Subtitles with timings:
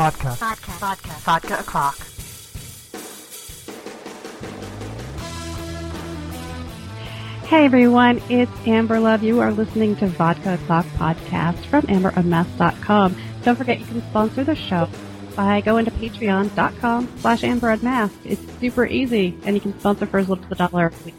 [0.00, 0.30] Vodka.
[0.30, 0.70] Vodka.
[0.80, 1.08] Vodka.
[1.10, 1.98] Vodka o'clock.
[7.46, 9.22] Hey everyone, it's Amber Love.
[9.22, 13.14] You are listening to Vodka O'Clock podcast from amberunmasked.com.
[13.42, 14.88] Don't forget you can sponsor the show
[15.36, 18.24] by going to patreon.com slash amberunmasked.
[18.24, 21.14] It's super easy and you can sponsor for as little as a dollar a week.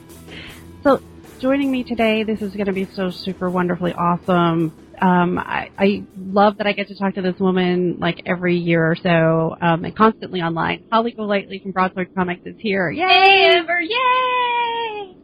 [0.82, 1.00] So
[1.38, 4.74] joining me today, this is going to be so super wonderfully awesome.
[5.02, 8.86] Um, I, I love that I get to talk to this woman like every year
[8.92, 10.86] or so, um, and constantly online.
[10.92, 12.92] Holly Golightly from Broadsword Comics is here.
[12.92, 13.02] Yay!
[13.02, 13.80] Hey, Amber!
[13.80, 15.16] Yay!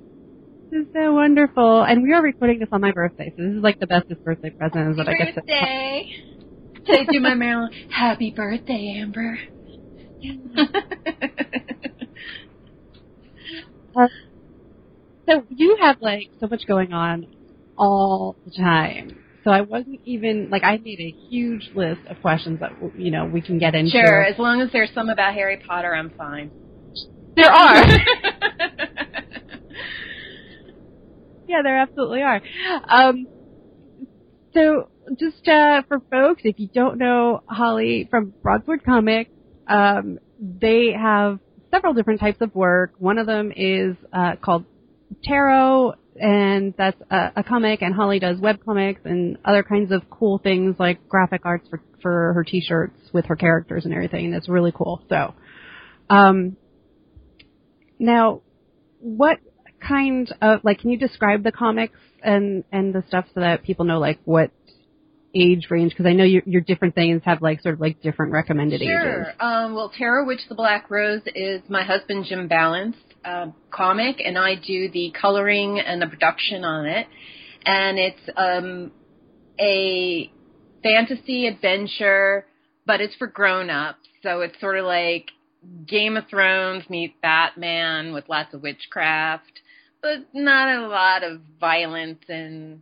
[0.71, 1.83] This is so wonderful.
[1.83, 4.49] And we are recording this on my birthday, so this is like the bestest birthday
[4.49, 5.41] present that I get to.
[5.41, 6.23] Birthday!
[6.88, 9.38] Say to my Marilyn, happy birthday, Amber.
[13.97, 14.07] Uh,
[15.27, 17.25] so you have like so much going on
[17.77, 19.17] all the time.
[19.47, 23.23] So I wasn't even like I made a huge list of questions that you know
[23.23, 23.91] we can get into.
[23.91, 26.51] Sure, as long as there's some about Harry Potter, I'm fine.
[27.33, 27.75] There are.
[31.47, 32.41] yeah, there absolutely are.
[32.89, 33.25] Um,
[34.53, 39.31] so just uh, for folks, if you don't know Holly from Broadsword Comics,
[39.69, 41.39] um, they have
[41.72, 42.95] several different types of work.
[42.97, 44.66] One of them is uh, called
[45.23, 47.81] Tarot, and that's a, a comic.
[47.81, 51.81] And Holly does web comics and other kinds of cool things like graphic arts for
[52.01, 54.25] for her T-shirts with her characters and everything.
[54.25, 55.03] And it's really cool.
[55.09, 55.33] So,
[56.09, 56.57] um,
[57.99, 58.41] now,
[58.99, 59.39] what
[59.85, 63.85] kind of like can you describe the comics and and the stuff so that people
[63.85, 64.51] know like what
[65.35, 68.31] age range because I know your your different things have like sort of like different
[68.31, 69.21] recommended sure.
[69.21, 69.33] ages.
[69.39, 72.97] Um, well, Tarot Witch the Black Rose is my husband Jim Balent's
[73.28, 77.08] uh, comic, and I do the coloring and the production on it.
[77.66, 78.92] And it's um,
[79.59, 80.31] a
[80.81, 82.45] fantasy adventure,
[82.86, 84.08] but it's for grown ups.
[84.23, 85.31] So it's sort of like
[85.86, 89.62] Game of Thrones meets Batman with lots of witchcraft,
[90.02, 92.81] but not a lot of violence and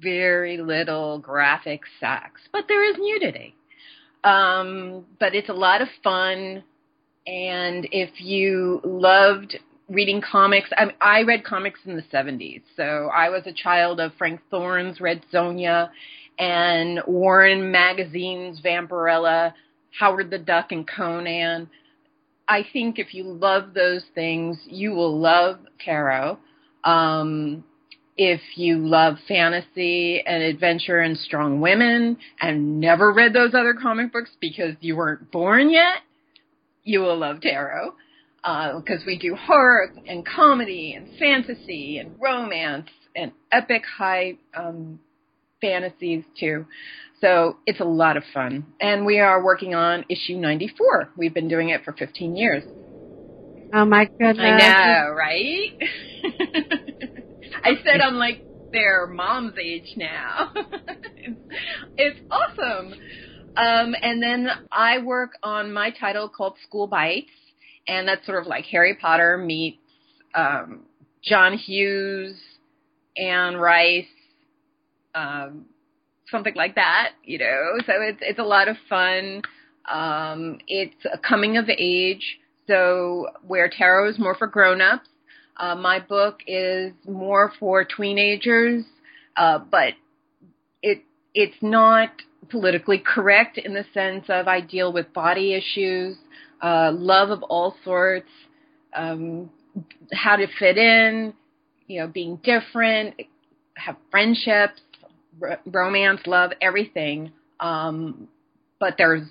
[0.00, 2.40] very little graphic sex.
[2.52, 3.54] But there is nudity.
[4.22, 6.64] Um, but it's a lot of fun.
[7.26, 9.58] And if you loved
[9.88, 12.62] reading comics, I, I read comics in the 70s.
[12.76, 15.90] So I was a child of Frank Thorne's Red Sonja
[16.38, 19.54] and Warren Magazine's Vampirella,
[19.98, 21.70] Howard the Duck, and Conan.
[22.46, 26.38] I think if you love those things, you will love tarot.
[26.82, 27.64] Um,
[28.16, 34.12] if you love fantasy and adventure and strong women and never read those other comic
[34.12, 36.02] books because you weren't born yet,
[36.84, 37.94] you will love tarot.
[38.42, 45.00] Because uh, we do horror and comedy and fantasy and romance and epic high um,
[45.62, 46.66] fantasies too.
[47.22, 48.66] So it's a lot of fun.
[48.80, 51.10] And we are working on issue 94.
[51.16, 52.62] We've been doing it for 15 years.
[53.72, 54.38] Oh my goodness.
[54.38, 55.70] I know, right?
[57.64, 60.52] I said I'm like their mom's age now.
[61.16, 61.40] it's,
[61.96, 62.94] it's awesome.
[63.56, 67.30] Um, and then I work on my title called School Bites,
[67.86, 69.78] and that's sort of like Harry Potter meets
[70.34, 70.80] um,
[71.22, 72.36] John Hughes,
[73.16, 74.06] Anne Rice,
[75.14, 75.66] um,
[76.30, 77.78] something like that, you know.
[77.86, 79.42] So it's it's a lot of fun.
[79.90, 82.38] Um, it's a coming of age.
[82.66, 85.08] So where tarot is more for grown-ups,
[85.58, 88.84] uh, my book is more for teenagers,
[89.36, 89.92] uh, but
[90.82, 91.02] it
[91.34, 92.10] it's not
[92.50, 96.16] politically correct in the sense of I deal with body issues,
[96.62, 98.30] uh, love of all sorts,
[98.94, 99.50] um,
[100.12, 101.34] how to fit in,
[101.86, 103.14] you know, being different,
[103.76, 104.80] have friendships,
[105.42, 107.32] r- romance, love, everything.
[107.60, 108.28] Um,
[108.78, 109.26] but there's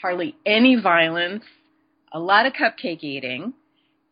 [0.00, 1.44] hardly any violence,
[2.12, 3.52] a lot of cupcake eating,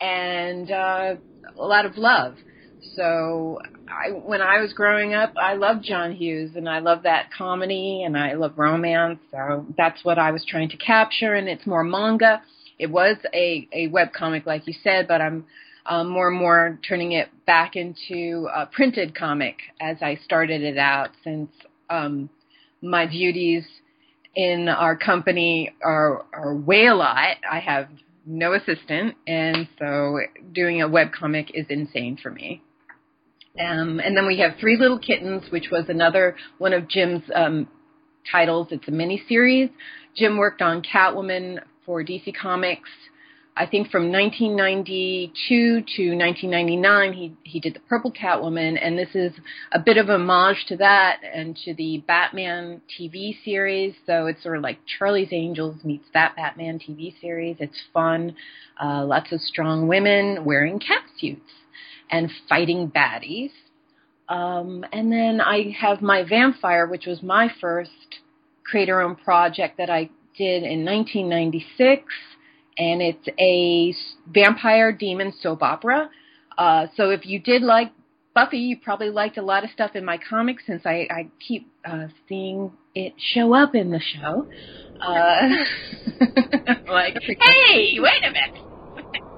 [0.00, 1.14] and uh,
[1.58, 2.36] a lot of love.
[2.94, 3.58] So
[3.88, 8.02] I, when I was growing up, I loved John Hughes and I love that comedy
[8.04, 9.18] and I love romance.
[9.30, 12.42] So that's what I was trying to capture, and it's more manga.
[12.78, 15.46] It was a a web comic, like you said, but I'm
[15.86, 20.78] um, more and more turning it back into a printed comic as I started it
[20.78, 21.50] out, since
[21.88, 22.28] um,
[22.82, 23.64] my duties
[24.34, 27.36] in our company are, are way a lot.
[27.50, 27.88] I have
[28.26, 30.18] no assistant, and so
[30.52, 32.62] doing a web comic is insane for me.
[33.60, 37.68] Um, and then we have Three Little Kittens, which was another one of Jim's um,
[38.30, 38.68] titles.
[38.70, 39.70] It's a mini series.
[40.16, 42.90] Jim worked on Catwoman for DC Comics
[43.58, 45.32] I think from 1992
[45.96, 49.32] to 1999, he he did the Purple Catwoman, and this is
[49.72, 53.94] a bit of homage to that and to the Batman TV series.
[54.04, 57.56] So it's sort of like Charlie's Angels meets that Batman TV series.
[57.58, 58.36] It's fun,
[58.82, 61.50] uh, lots of strong women wearing cat suits
[62.10, 63.50] and fighting baddies.
[64.28, 67.90] Um, and then I have my Vampire, which was my first
[68.64, 72.04] creator-owned project that I did in 1996
[72.78, 73.94] and it's a
[74.30, 76.10] vampire demon soap opera.
[76.58, 77.92] Uh, so if you did like
[78.34, 81.70] Buffy, you probably liked a lot of stuff in my comics since I, I keep
[81.86, 84.46] uh, seeing it show up in the show.
[85.00, 85.48] Uh,
[86.90, 88.62] like, hey, wait a minute.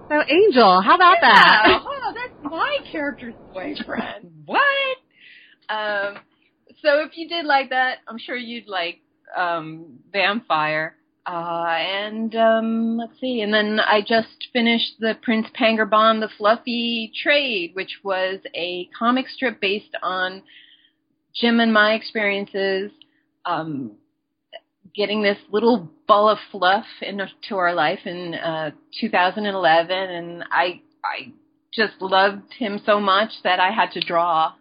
[0.09, 1.83] So Angel, how about yeah, that?
[1.85, 2.15] Oh,
[2.51, 4.43] my character's boyfriend.
[4.47, 4.97] what?
[5.69, 6.19] Um,
[6.83, 9.01] so if you did like that, I'm sure you'd like
[9.37, 10.95] um, Vampire.
[11.27, 16.31] Uh, and um, let's see, and then I just finished the Prince Pangur Ban the
[16.39, 20.43] Fluffy trade, which was a comic strip based on
[21.35, 22.91] Jim and my experiences
[23.45, 23.93] um,
[24.95, 31.33] getting this little ball of fluff into our life in uh, 2011, and I I
[31.73, 34.53] just loved him so much that I had to draw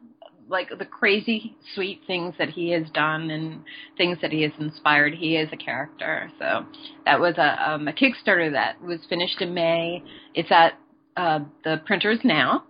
[0.50, 3.64] like the crazy sweet things that he has done and
[3.98, 5.14] things that he has inspired.
[5.14, 6.32] He is a character.
[6.40, 6.66] So
[7.06, 10.04] that was a, um, a Kickstarter that was finished in May.
[10.34, 10.74] It's at
[11.16, 12.64] uh, the printers now,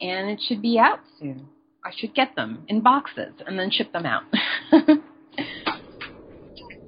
[0.00, 1.48] and it should be out soon.
[1.84, 4.22] I should get them in boxes and then ship them out.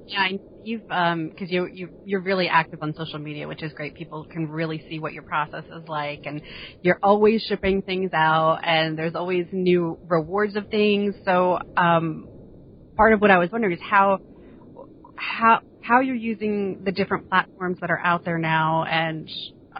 [0.07, 3.95] Yeah, you've um because you you you're really active on social media, which is great.
[3.95, 6.41] People can really see what your process is like, and
[6.81, 11.15] you're always shipping things out, and there's always new rewards of things.
[11.25, 12.29] So um,
[12.97, 14.19] part of what I was wondering is how
[15.15, 19.29] how how you're using the different platforms that are out there now, and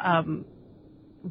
[0.04, 0.46] um,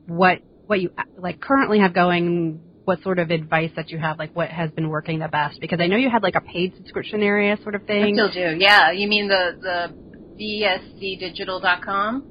[0.06, 2.65] what what you like currently have going.
[2.86, 5.60] What sort of advice that you have, like what has been working the best?
[5.60, 8.04] Because I know you had like a paid subscription area sort of thing.
[8.04, 8.56] I still do.
[8.58, 9.92] Yeah, you mean the the
[10.40, 12.24] bscdigital.com?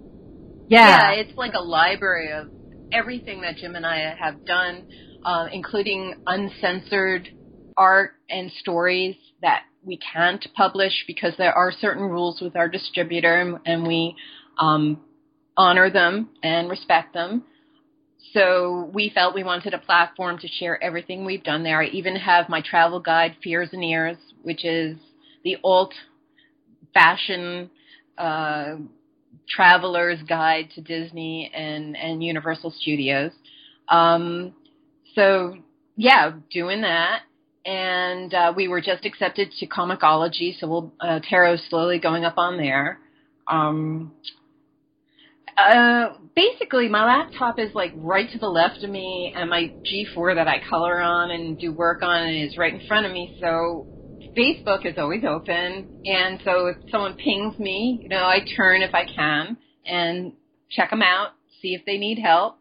[0.68, 1.12] Yeah.
[1.14, 1.22] Yeah.
[1.22, 2.48] it's like a library of
[2.92, 4.88] everything that Jim and I have done,
[5.24, 7.30] uh, including uncensored
[7.78, 13.36] art and stories that we can't publish because there are certain rules with our distributor,
[13.36, 14.16] and, and we
[14.58, 15.02] um,
[15.58, 17.44] honor them and respect them.
[18.36, 21.82] So we felt we wanted a platform to share everything we've done there.
[21.82, 24.98] I even have my travel guide, Fears and Ears, which is
[25.46, 25.94] the alt
[26.94, 27.70] fashion
[28.18, 28.76] uh,
[29.48, 33.32] traveler's guide to Disney and, and Universal Studios.
[33.88, 34.54] Um,
[35.14, 35.56] so
[35.96, 37.22] yeah, doing that.
[37.66, 42.38] And uh, we were just accepted to comiXology, so we'll uh, Tarot's slowly going up
[42.38, 43.00] on there.
[43.48, 44.12] Um,
[45.58, 50.36] uh, basically, my laptop is like right to the left of me, and my G4
[50.36, 53.34] that I color on and do work on is right in front of me.
[53.40, 53.88] So
[54.38, 58.94] Facebook is always open, and so if someone pings me, you know, I turn if
[58.94, 60.34] I can and
[60.70, 61.30] check them out,
[61.62, 62.58] see if they need help.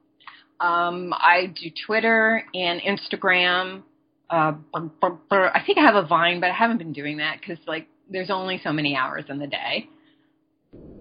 [0.60, 3.82] Um, I do Twitter and Instagram.
[4.30, 4.52] Uh,
[5.00, 5.50] brr.
[5.54, 8.30] I think I have a Vine, but I haven't been doing that because like there's
[8.30, 9.88] only so many hours in the day.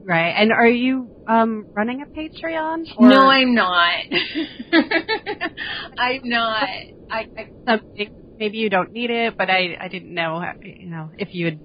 [0.06, 0.34] Right.
[0.38, 2.84] And are you um running a Patreon?
[2.98, 3.94] Or No, I'm not.
[5.98, 6.68] I'm not.
[7.10, 8.10] I, I something
[8.40, 11.46] maybe you don't need it, but I I didn't know how, you know if you
[11.46, 11.60] had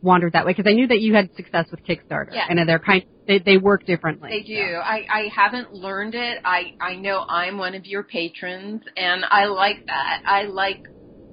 [0.00, 2.46] wandered that way because I knew that you had success with Kickstarter, Yeah.
[2.48, 4.30] and they're kind they they work differently.
[4.30, 4.60] They do.
[4.76, 6.38] I, I haven't learned it.
[6.44, 10.22] I, I know I'm one of your patrons and I like that.
[10.26, 10.80] I like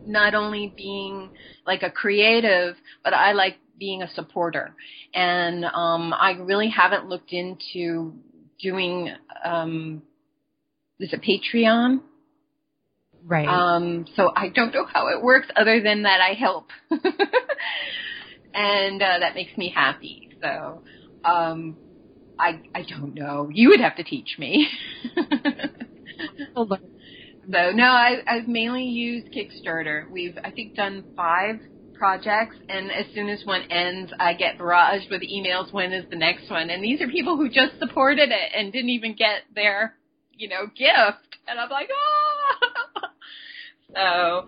[0.05, 1.31] not only being
[1.65, 4.73] like a creative, but I like being a supporter.
[5.13, 8.13] And um I really haven't looked into
[8.59, 9.11] doing
[9.43, 10.01] um
[10.99, 12.01] is it Patreon?
[13.25, 13.47] Right.
[13.47, 16.67] Um, so I don't know how it works other than that I help.
[18.53, 20.29] and uh, that makes me happy.
[20.41, 20.81] So
[21.23, 21.77] um,
[22.39, 23.49] I I don't know.
[23.51, 24.67] You would have to teach me.
[27.51, 30.09] So no, I, I've mainly used Kickstarter.
[30.09, 31.59] We've I think done five
[31.97, 35.73] projects, and as soon as one ends, I get barraged with emails.
[35.73, 36.69] When is the next one?
[36.69, 39.95] And these are people who just supported it and didn't even get their
[40.33, 43.01] you know gift, and I'm like, oh.
[43.95, 44.47] so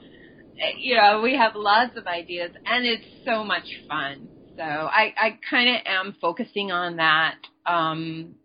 [0.77, 4.27] you know we have lots of ideas, and it's so much fun.
[4.55, 7.35] So I I kind of am focusing on that.
[7.65, 8.35] Um,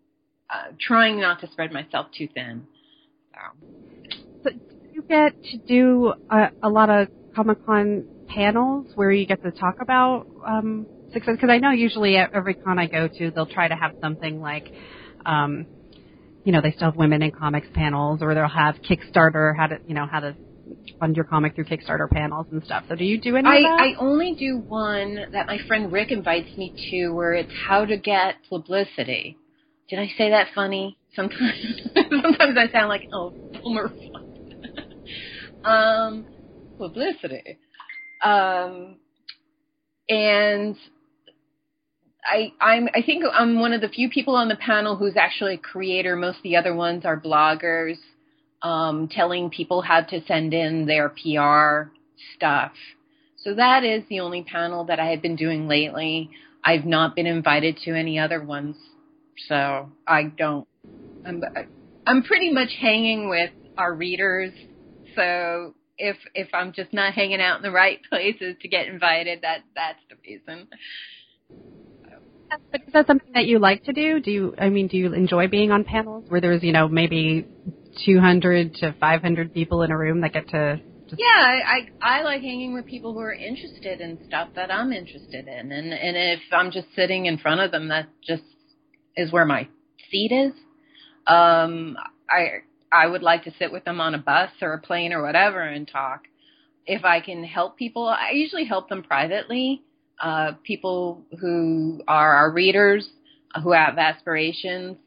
[0.49, 2.67] uh, trying not to spread myself too thin.
[3.33, 3.39] So.
[4.43, 4.59] so do
[4.93, 9.51] you get to do a, a lot of Comic Con panels where you get to
[9.51, 11.35] talk about um, success?
[11.35, 14.41] Because I know usually at every con I go to, they'll try to have something
[14.41, 14.65] like.
[15.25, 15.67] Um,
[16.43, 19.79] you know, they still have women in comics panels, or they'll have Kickstarter, how to,
[19.87, 20.35] you know, how to
[20.99, 22.83] fund your comic through Kickstarter panels and stuff.
[22.89, 23.81] So do you do any I, of that?
[23.81, 27.97] I only do one that my friend Rick invites me to where it's how to
[27.97, 29.37] get publicity.
[29.89, 30.97] Did I say that funny?
[31.15, 31.53] Sometimes
[31.95, 33.93] sometimes I sound like oh Homer
[35.63, 36.25] um
[36.77, 37.57] publicity.
[38.23, 38.97] Um
[40.09, 40.75] and
[42.25, 45.55] I I'm I think I'm one of the few people on the panel who's actually
[45.55, 46.15] a creator.
[46.15, 47.97] Most of the other ones are bloggers
[48.63, 51.91] um, telling people how to send in their PR
[52.35, 52.71] stuff.
[53.43, 56.29] So that is the only panel that I have been doing lately.
[56.63, 58.77] I've not been invited to any other ones,
[59.49, 60.65] so I don't.
[61.25, 61.41] I'm
[62.07, 64.53] I'm pretty much hanging with our readers.
[65.15, 69.41] So if if I'm just not hanging out in the right places to get invited,
[69.41, 70.67] that that's the reason.
[72.71, 74.19] But is that something that you like to do?
[74.19, 77.47] Do you, I mean, do you enjoy being on panels where there's, you know, maybe
[78.05, 80.79] 200 to 500 people in a room that get to
[81.17, 84.91] Yeah, I, I I like hanging with people who are interested in stuff that I'm
[84.91, 88.43] interested in, and and if I'm just sitting in front of them, that just
[89.15, 89.67] is where my
[90.11, 90.53] seat is.
[91.27, 91.95] Um,
[92.29, 92.61] I
[92.93, 95.61] I would like to sit with them on a bus or a plane or whatever
[95.61, 96.23] and talk.
[96.85, 99.81] If I can help people, I usually help them privately.
[100.21, 103.07] Uh, people who are our readers,
[103.55, 104.97] uh, who have aspirations,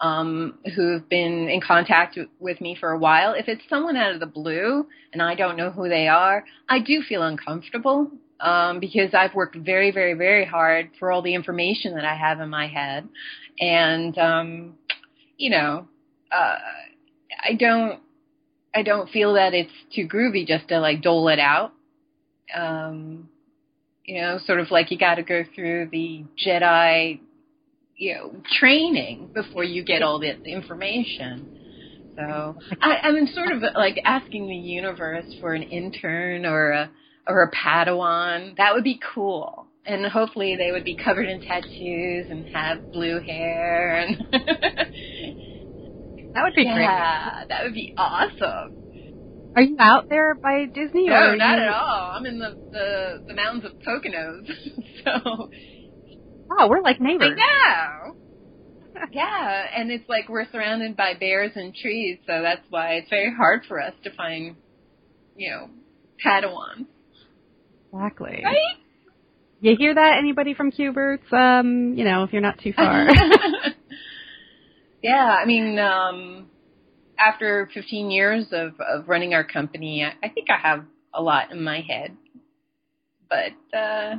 [0.00, 3.34] um, who've been in contact with me for a while.
[3.34, 6.80] If it's someone out of the blue and I don't know who they are, I
[6.80, 8.10] do feel uncomfortable
[8.40, 12.40] um, because I've worked very, very, very hard for all the information that I have
[12.40, 13.08] in my head,
[13.60, 14.74] and um,
[15.36, 15.88] you know,
[16.32, 16.58] uh,
[17.44, 18.00] I don't,
[18.74, 21.72] I don't feel that it's too groovy just to like dole it out.
[22.54, 23.28] Um,
[24.04, 27.20] you know, sort of like you got to go through the Jedi
[27.96, 31.48] you know training before you get all the information.
[32.16, 36.90] So I, I'm sort of like asking the universe for an intern or a
[37.26, 38.56] or a Padawan.
[38.56, 43.20] That would be cool, and hopefully they would be covered in tattoos and have blue
[43.20, 43.96] hair.
[44.00, 44.24] And
[46.34, 46.82] that would be great.
[46.82, 48.80] yeah, that would be awesome.
[49.56, 51.06] Are you out there by Disney?
[51.06, 51.64] No, or not you...
[51.64, 52.10] at all.
[52.12, 54.46] I'm in the the, the mountains of Poconos,
[55.04, 55.50] so
[56.50, 57.38] Oh, we're like neighbors.
[57.40, 58.16] I know.
[59.12, 63.34] yeah, and it's like we're surrounded by bears and trees, so that's why it's very
[63.34, 64.56] hard for us to find,
[65.36, 65.70] you know,
[66.24, 66.86] Padawans.
[67.92, 68.42] Exactly.
[68.44, 68.76] Right?
[69.60, 71.32] You hear that, anybody from Kubert's?
[71.32, 73.08] Um, you know, if you're not too far.
[75.04, 76.48] yeah, I mean, um,
[77.18, 81.52] after 15 years of, of running our company, I, I think I have a lot
[81.52, 82.16] in my head.
[83.28, 84.14] But, uh,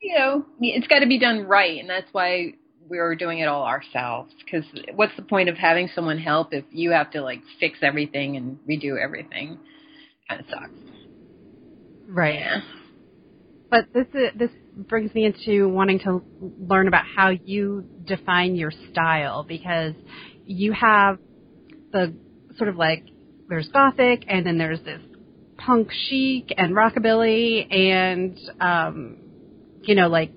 [0.00, 2.54] you know, it's got to be done right, and that's why
[2.88, 4.32] we're doing it all ourselves.
[4.42, 4.64] Because
[4.94, 8.58] what's the point of having someone help if you have to like fix everything and
[8.66, 9.58] redo everything?
[10.26, 10.70] Kind of sucks.
[12.08, 12.36] Right.
[12.36, 12.60] Yeah.
[13.74, 16.22] But this is, this brings me into wanting to
[16.60, 19.94] learn about how you define your style because
[20.46, 21.18] you have
[21.90, 22.14] the
[22.56, 23.02] sort of like
[23.48, 25.00] there's gothic and then there's this
[25.56, 29.16] punk chic and rockabilly and um
[29.82, 30.30] you know, like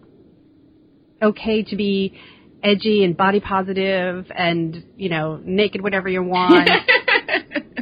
[1.22, 2.20] okay to be
[2.63, 6.72] edgy and body positive and, you know, naked whatever you want.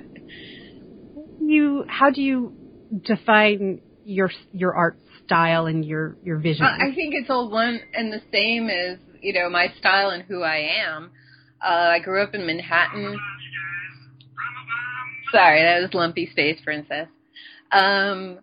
[1.40, 2.54] you how do you
[3.06, 6.66] define your your art style and your your vision?
[6.66, 10.44] I think it's all one and the same as, you know, my style and who
[10.44, 11.12] I am.
[11.64, 13.20] Uh, I grew up in Manhattan.
[15.32, 17.08] Sorry, that was Lumpy Space Princess.
[17.72, 18.40] Um,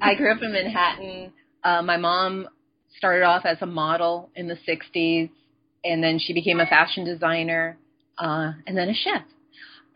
[0.00, 1.32] I grew up in Manhattan.
[1.64, 2.48] Uh, my mom
[2.96, 5.30] started off as a model in the 60s,
[5.84, 7.78] and then she became a fashion designer,
[8.18, 9.22] uh, and then a chef.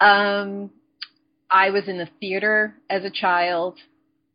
[0.00, 0.71] Um,
[1.50, 3.76] I was in the theater as a child.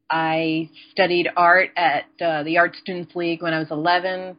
[0.10, 4.38] I studied art at uh, the Art Students League when I was 11.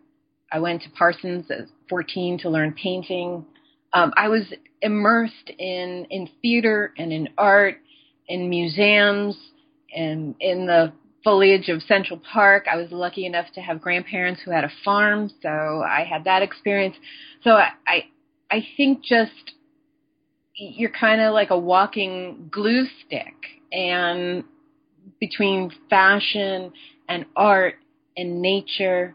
[0.53, 3.45] I went to Parsons at 14 to learn painting.
[3.93, 4.43] Um, I was
[4.83, 7.77] immersed in in theater and in art,
[8.29, 9.37] in museums,
[9.95, 12.67] and in the foliage of Central Park.
[12.71, 16.43] I was lucky enough to have grandparents who had a farm, so I had that
[16.43, 16.97] experience.
[17.45, 18.05] So I I,
[18.51, 19.53] I think just
[20.55, 23.35] you're kind of like a walking glue stick
[23.73, 24.45] and
[25.19, 26.73] between fashion
[27.09, 27.75] and art
[28.17, 29.15] and nature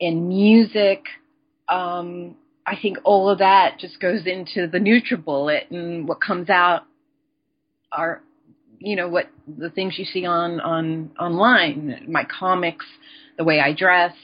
[0.00, 1.04] and music
[1.68, 6.84] um I think all of that just goes into the NutriBullet and what comes out
[7.90, 8.22] are
[8.78, 12.86] you know what the things you see on on online my comics
[13.38, 14.14] the way i dress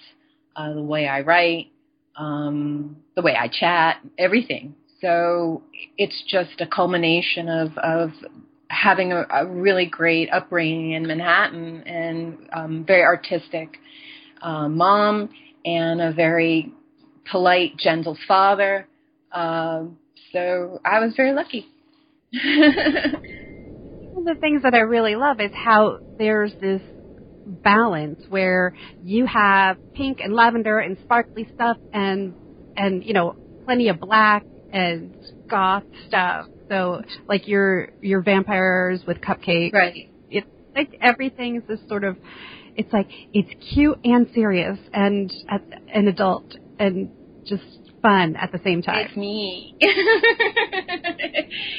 [0.57, 1.69] uh, the way i write
[2.17, 4.75] um the way i chat everything.
[5.01, 5.63] So
[5.97, 8.11] it's just a culmination of of
[8.69, 13.79] having a, a really great upbringing in Manhattan and um, very artistic
[14.43, 15.31] uh, mom
[15.65, 16.73] and a very
[17.31, 18.87] polite, gentle father.
[19.33, 19.99] Um,
[20.33, 21.67] so I was very lucky.
[22.33, 26.83] One of the things that I really love is how there's this
[27.47, 32.35] balance where you have pink and lavender and sparkly stuff and
[32.77, 35.15] and you know plenty of black and
[35.49, 36.47] goth stuff.
[36.69, 39.73] So like your your vampires with cupcakes.
[39.73, 40.11] Right.
[40.31, 42.17] It's like everything's this sort of
[42.77, 47.11] it's like it's cute and serious and at an adult and
[47.45, 47.65] just
[48.03, 49.07] fun at the same time.
[49.07, 49.75] It's me.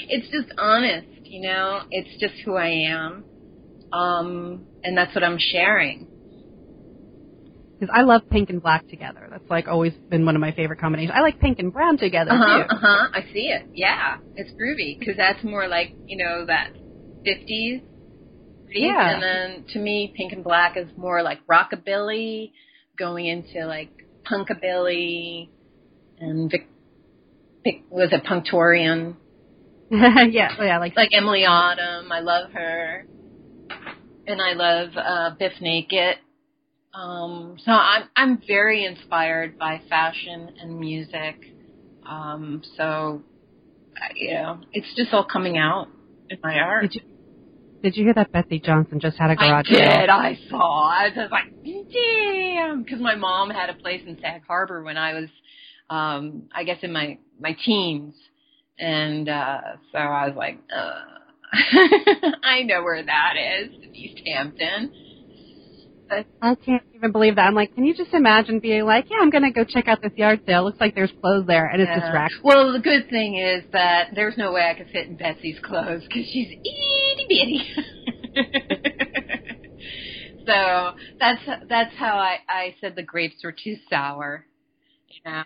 [0.10, 1.82] it's just honest, you know.
[1.92, 3.24] It's just who I am,
[3.94, 6.08] um, and that's what I'm sharing.
[7.80, 9.28] Because I love pink and black together.
[9.30, 11.16] That's like always been one of my favorite combinations.
[11.16, 12.58] I like pink and brown together Uh huh.
[12.58, 12.76] too.
[12.76, 13.08] Uh huh.
[13.14, 13.68] I see it.
[13.74, 16.72] Yeah, it's groovy because that's more like you know that
[17.26, 17.82] '50s.
[18.72, 19.14] Yeah.
[19.14, 22.52] And then to me, pink and black is more like rockabilly,
[22.98, 23.90] going into like
[24.30, 25.50] punkabilly,
[26.20, 26.68] and Vic,
[27.64, 29.16] Vic was it Punctorian?
[29.92, 32.12] yeah, oh, yeah, like like Emilie Autumn.
[32.12, 33.06] I love her,
[34.28, 36.18] and I love uh, Bif Naked.
[36.94, 41.36] Um, so I'm I'm very inspired by fashion and music.
[42.08, 43.22] Um, so
[43.96, 45.88] uh, you know, it's just all coming out
[46.30, 46.84] in my art.
[46.84, 47.02] Did you
[47.82, 49.78] did you hear that Betsey Johnson just had a I garage did.
[49.80, 50.10] sale?
[50.10, 50.90] I saw.
[50.90, 55.14] I was like, damn, because my mom had a place in Sag Harbor when I
[55.14, 55.30] was,
[55.90, 58.16] um, I guess in my my teens,
[58.78, 61.02] and uh so I was like, uh,
[62.44, 64.92] I know where that is, East Hampton.
[66.10, 67.44] But I can't even believe that.
[67.44, 70.12] I'm like, can you just imagine being like, yeah, I'm gonna go check out this
[70.16, 70.64] yard sale.
[70.64, 72.34] Looks like there's clothes there, and it's uh, racks.
[72.44, 76.04] well, the good thing is that there's no way I could fit in Betsey's clothes
[76.04, 77.64] because she's itty bitty.
[80.48, 84.46] so that's that's how I I said the grapes were too sour.
[85.10, 85.44] You know,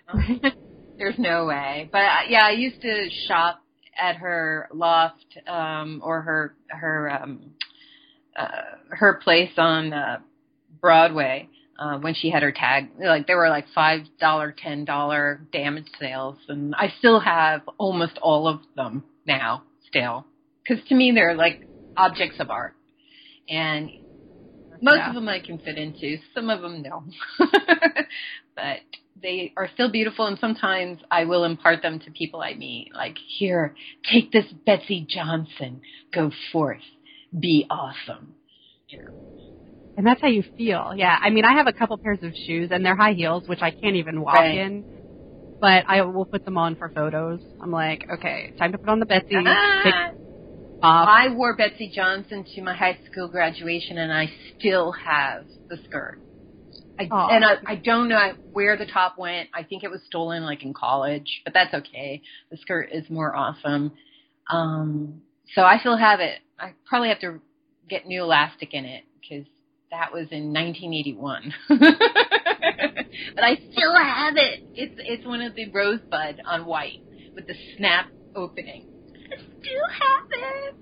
[0.98, 1.90] there's no way.
[1.92, 3.60] But uh, yeah, I used to shop
[4.00, 7.52] at her loft um or her her um
[8.36, 10.18] uh her place on uh
[10.84, 12.90] Broadway uh, when she had her tag.
[13.00, 18.18] Like there were like five dollar, ten dollar damage sales, and I still have almost
[18.20, 19.62] all of them now.
[19.88, 20.26] Still,
[20.62, 21.60] because to me they're like
[21.96, 22.74] objects of art,
[23.48, 23.88] and
[24.82, 25.08] most Yeah.
[25.08, 26.18] of them I can fit into.
[26.34, 27.04] Some of them no,
[28.54, 28.80] but
[29.22, 30.26] they are still beautiful.
[30.26, 32.90] And sometimes I will impart them to people I meet.
[32.94, 33.74] Like here,
[34.12, 35.80] take this Betsey Johnson.
[36.12, 36.82] Go forth,
[37.38, 38.34] be awesome.
[38.88, 39.04] You know.
[39.96, 40.92] And that's how you feel.
[40.96, 41.16] Yeah.
[41.20, 43.70] I mean, I have a couple pairs of shoes, and they're high heels, which I
[43.70, 44.58] can't even walk Right.
[44.58, 44.84] in.
[45.60, 47.40] But I will put them on for photos.
[47.60, 49.36] I'm like, okay, time to put on the Betsey.
[50.82, 51.06] Ah.
[51.06, 56.18] I wore Betsey Johnson to my high school graduation, and I still have the skirt.
[56.98, 59.48] I, and I, I don't know where the top went.
[59.54, 62.22] I think it was stolen, like in college, but that's okay.
[62.50, 63.92] The skirt is more awesome.
[64.50, 65.22] Um,
[65.54, 66.38] so I still have it.
[66.58, 67.40] I probably have to
[67.88, 69.46] get new elastic in it because
[69.90, 71.54] that was in 1981.
[71.68, 74.60] but I still have it.
[74.74, 77.00] It's it's one of the rosebud on white
[77.34, 78.86] with the snap opening.
[79.32, 80.74] I still have it.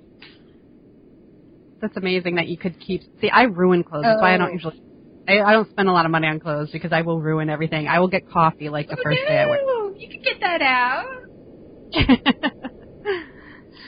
[1.80, 3.02] That's amazing that you could keep.
[3.20, 4.04] See, I ruin clothes.
[4.04, 4.52] That's why I don't Oh.
[4.52, 4.82] usually.
[5.28, 7.86] I, I don't spend a lot of money on clothes because I will ruin everything.
[7.86, 9.28] I will get coffee like the oh, first no.
[9.28, 9.92] day I wear.
[9.96, 11.06] You can get that out.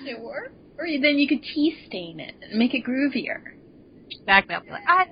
[0.05, 0.53] Sure.
[0.79, 3.41] Or you- then you could tea stain it and make it groovier.
[4.29, 5.05] I'll be like, ah.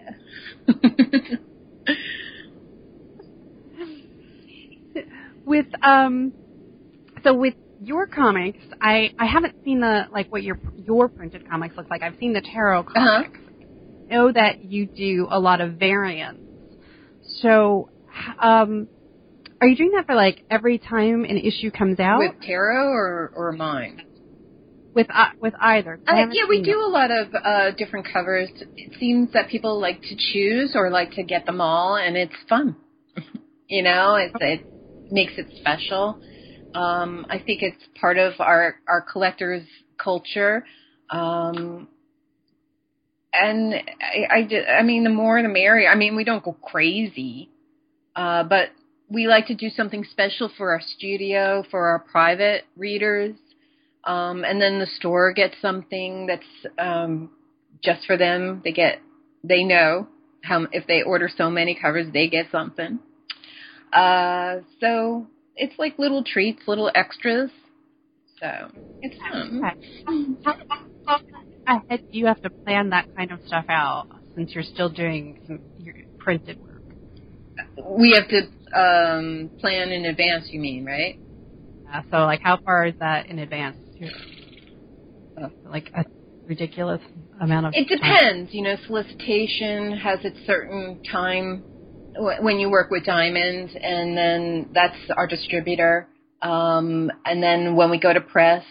[5.44, 6.32] with um
[7.24, 11.76] so with your comics i i haven't seen the like what your your printed comics
[11.76, 13.24] look like i've seen the tarot Uh-huh.
[14.10, 16.42] I know that you do a lot of variants
[17.40, 17.88] so
[18.40, 18.88] um
[19.60, 23.32] are you doing that for like every time an issue comes out With tarot or
[23.34, 24.02] or mine?
[24.94, 26.76] With uh, with either Uh, yeah, we do it.
[26.76, 28.50] a lot of uh, different covers.
[28.76, 32.34] It seems that people like to choose or like to get them all, and it's
[32.48, 32.76] fun.
[33.68, 34.60] you know, it's, it
[35.10, 36.18] makes it special.
[36.74, 39.66] Um, I think it's part of our our collectors'
[39.98, 40.64] culture.
[41.10, 41.88] Um,
[43.32, 45.90] and I, I, I mean, the more the merrier.
[45.90, 47.48] I mean, we don't go crazy,
[48.14, 48.70] uh, but
[49.08, 53.34] we like to do something special for our studio, for our private readers.
[54.04, 57.30] Um, and then the store gets something that's um,
[57.82, 58.60] just for them.
[58.64, 59.00] They get,
[59.44, 60.08] they know
[60.42, 62.98] how if they order so many covers, they get something.
[63.92, 67.50] Uh, so it's like little treats, little extras.
[68.40, 68.70] So
[69.02, 69.62] it's fun.
[69.64, 71.22] Okay.
[71.64, 75.60] Ahead you have to plan that kind of stuff out since you're still doing some
[75.76, 76.82] your printed work?
[77.88, 80.46] We have to um, plan in advance.
[80.50, 81.18] You mean, right?
[81.92, 83.76] Uh, so, like, how far is that in advance?
[85.64, 86.04] Like a
[86.46, 87.00] ridiculous
[87.40, 87.74] amount of.
[87.74, 87.98] It time?
[87.98, 88.54] depends.
[88.54, 91.64] You know, solicitation has its certain time
[92.16, 96.08] when you work with diamonds, and then that's our distributor.
[96.42, 98.64] Um, and then when we go to press,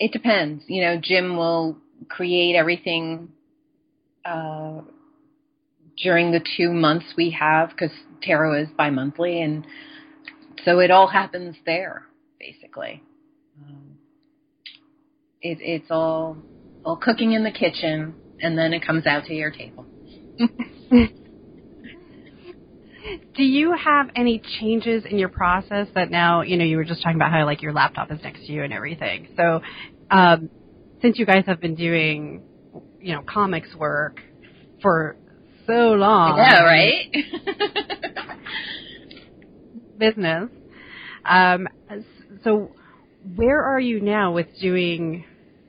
[0.00, 0.64] it depends.
[0.66, 3.28] You know, Jim will create everything
[4.24, 4.80] uh,
[6.02, 9.66] during the two months we have because tarot is bi-monthly, and
[10.64, 12.04] so it all happens there
[12.44, 13.02] basically.
[13.62, 13.93] Um,
[15.44, 16.38] it, it's all
[16.84, 19.86] all cooking in the kitchen, and then it comes out to your table.
[23.36, 27.02] Do you have any changes in your process that now, you know, you were just
[27.02, 29.28] talking about how like your laptop is next to you and everything.
[29.36, 29.60] So,
[30.10, 30.48] um,
[31.02, 32.42] since you guys have been doing,
[33.00, 34.20] you know, comics work
[34.80, 35.16] for
[35.66, 36.38] so long.
[36.38, 37.14] Yeah, right?
[39.98, 40.50] business.
[41.24, 41.68] Um,
[42.42, 42.72] so
[43.36, 45.24] where are you now with doing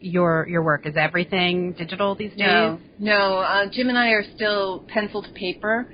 [0.06, 0.86] your your work?
[0.86, 2.38] Is everything digital these days?
[2.38, 3.40] no, no.
[3.40, 5.90] Uh, Jim and I are still pencil to paper.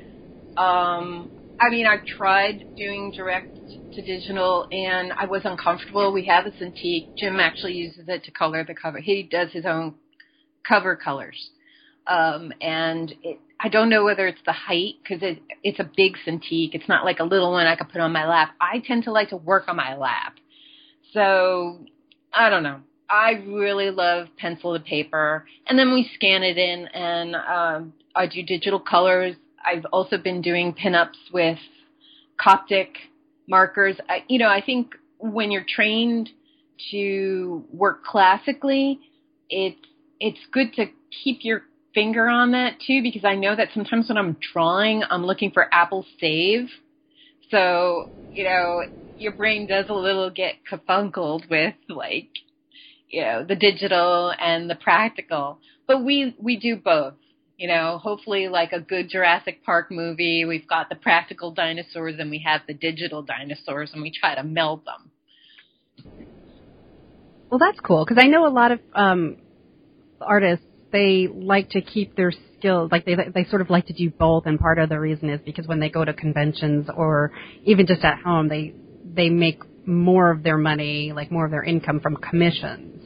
[0.57, 3.47] Um, I mean, I've tried doing direct
[3.93, 6.11] to digital, and I was uncomfortable.
[6.11, 7.09] We have a Cintiq.
[7.17, 8.99] Jim actually uses it to color the cover.
[8.99, 9.95] He does his own
[10.67, 11.49] cover colors,
[12.07, 16.17] um, and it, I don't know whether it's the height because it, it's a big
[16.25, 16.71] Cintiq.
[16.73, 18.55] It's not like a little one I could put on my lap.
[18.59, 20.35] I tend to like to work on my lap,
[21.13, 21.85] so
[22.33, 22.81] I don't know.
[23.11, 28.25] I really love pencil to paper, and then we scan it in, and um, I
[28.25, 29.35] do digital colors.
[29.63, 31.59] I've also been doing pinups with
[32.39, 32.87] Copic
[33.47, 33.97] markers.
[34.07, 36.29] I, you know, I think when you're trained
[36.91, 38.99] to work classically,
[39.49, 39.77] it's
[40.21, 40.85] it's good to
[41.23, 45.25] keep your finger on that too, because I know that sometimes when I'm drawing, I'm
[45.25, 46.69] looking for Apple Save.
[47.49, 48.83] So you know,
[49.17, 52.29] your brain does a little get cafunkled with like
[53.11, 55.59] you know the digital and the practical.
[55.87, 57.13] But we we do both
[57.57, 57.99] you know.
[57.99, 62.61] Hopefully like a good jurassic park movie we've got the practical dinosaurs and we have
[62.67, 65.11] the digital dinosaurs and we try to meld them.
[67.49, 69.37] Well, that's cool because I know a lot of um,
[70.19, 74.09] artists they like to keep their skills like they they sort of like to do
[74.09, 77.31] both, and part of the reason is because when they go to conventions or
[77.63, 78.73] even just at home, they
[79.05, 83.00] they make more of their money, like more of their income from commissions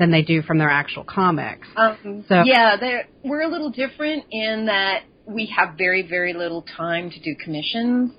[0.00, 1.68] than they do from their actual comics.
[1.76, 6.62] um, So- yeah they're- we're a little different in that we have very very little
[6.62, 8.10] time to do commissions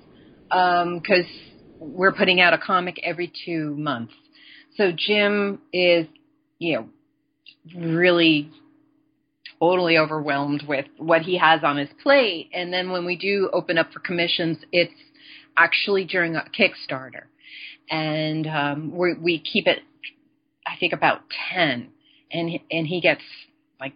[0.48, 1.26] because
[1.78, 4.14] we're putting out a comic every two months
[4.76, 6.06] so jim is
[6.58, 6.88] you know
[7.76, 8.48] really
[9.60, 12.50] totally overwhelmed with what he has on his plate.
[12.52, 14.92] And then when we do open up for commissions, it's
[15.56, 17.24] actually during a Kickstarter.
[17.88, 19.78] And um, we we keep it,
[20.66, 21.22] I think, about
[21.54, 21.88] 10.
[22.30, 23.22] And, and he gets
[23.80, 23.94] like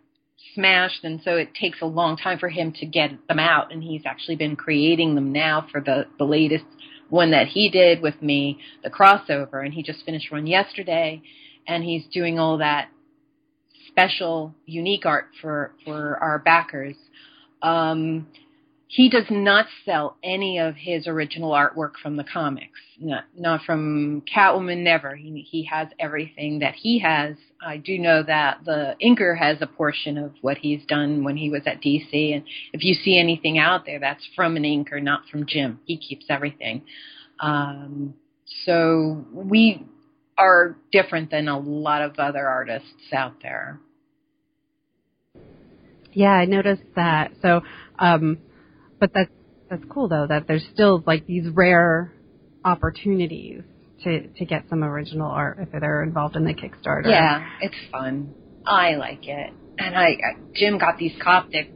[0.55, 1.05] smashed.
[1.05, 3.73] And so it takes a long time for him to get them out.
[3.73, 6.65] And he's actually been creating them now for the, the latest
[7.09, 9.65] one that he did with me, the crossover.
[9.65, 11.23] And he just finished one yesterday.
[11.69, 12.89] And he's doing all that
[13.89, 16.97] special, unique art for for our backers.
[17.63, 18.27] Um,
[18.88, 22.79] he does not sell any of his original artwork from the comics.
[23.01, 24.79] Not not from Catwoman.
[24.79, 25.16] Never.
[25.16, 27.35] He he has everything that he has.
[27.61, 31.51] I do know that the inker has a portion of what he's done when he
[31.51, 32.35] was at DC.
[32.35, 35.81] And if you see anything out there, that's from an inker, not from Jim.
[35.85, 36.83] He keeps everything.
[37.40, 38.14] Um,
[38.64, 39.85] so we
[40.38, 43.81] are different than a lot of other artists out there.
[46.12, 47.33] Yeah, I noticed that.
[47.42, 47.62] So,
[47.99, 48.38] um,
[49.01, 49.31] but that's
[49.71, 52.13] that's cool though that there's still like these rare
[52.65, 53.63] opportunities
[54.05, 57.09] to to get some original art if they're involved in the Kickstarter.
[57.09, 58.35] Yeah, it's fun.
[58.67, 59.53] I like it.
[59.79, 61.69] And I, I Jim got these Copic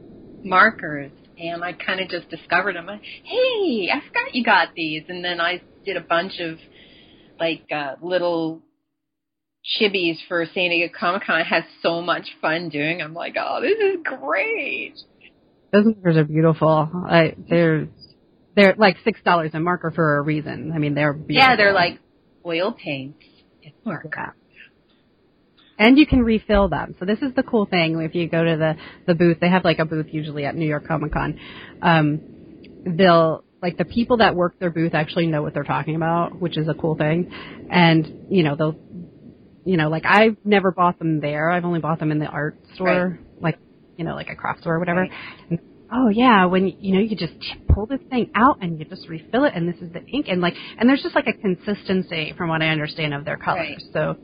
[0.43, 2.85] markers, and I kind of just discovered them.
[2.87, 5.03] Like, hey, I forgot you got these.
[5.07, 6.57] And then I did a bunch of
[7.39, 8.61] like uh, little
[9.79, 11.35] chibis for San Diego Comic Con.
[11.35, 13.01] I had so much fun doing.
[13.01, 14.95] I'm like, oh, this is great.
[15.71, 16.89] Those markers are beautiful.
[17.07, 17.87] I, they're
[18.55, 20.71] they're like six dollars a marker for a reason.
[20.73, 21.49] I mean, they're beautiful.
[21.49, 21.99] Yeah, they're like
[22.45, 23.23] oil paints.
[23.61, 24.09] It's marker.
[24.15, 24.31] Yeah.
[25.79, 26.95] And you can refill them.
[26.99, 27.99] So this is the cool thing.
[28.01, 28.75] If you go to the
[29.07, 31.39] the booth, they have like a booth usually at New York Comic Con.
[31.81, 32.21] Um,
[32.85, 36.57] they'll like the people that work their booth actually know what they're talking about, which
[36.57, 37.31] is a cool thing.
[37.71, 38.77] And you know they'll
[39.65, 41.49] you know, like I've never bought them there.
[41.49, 43.59] I've only bought them in the art store, like
[44.01, 45.01] you know, like a craft store or whatever.
[45.01, 45.11] Right.
[45.51, 45.59] And,
[45.93, 47.33] oh yeah, when you know you just
[47.69, 50.41] pull this thing out and you just refill it, and this is the ink, and
[50.41, 53.77] like, and there's just like a consistency from what I understand of their colors.
[53.77, 53.93] Right.
[53.93, 54.17] So,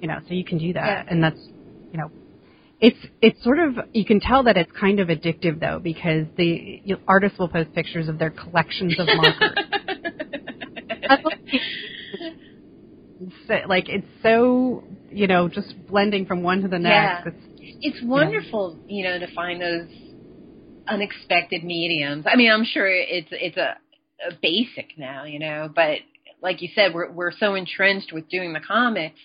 [0.00, 1.04] you know, so you can do that, Yeah.
[1.08, 1.40] and that's,
[1.90, 2.12] you know.
[2.80, 6.80] It's it's sort of you can tell that it's kind of addictive though because the
[6.84, 9.50] you, artists will post pictures of their collections of markers.
[11.08, 12.34] I love it.
[13.48, 17.26] so, like it's so you know just blending from one to the next.
[17.26, 17.32] Yeah.
[17.32, 17.53] It's,
[17.84, 19.88] it's wonderful, you know, to find those
[20.88, 22.24] unexpected mediums.
[22.26, 23.76] I mean, I'm sure it's it's a,
[24.26, 25.98] a basic now, you know, but
[26.40, 29.20] like you said, we're we're so entrenched with doing the comics.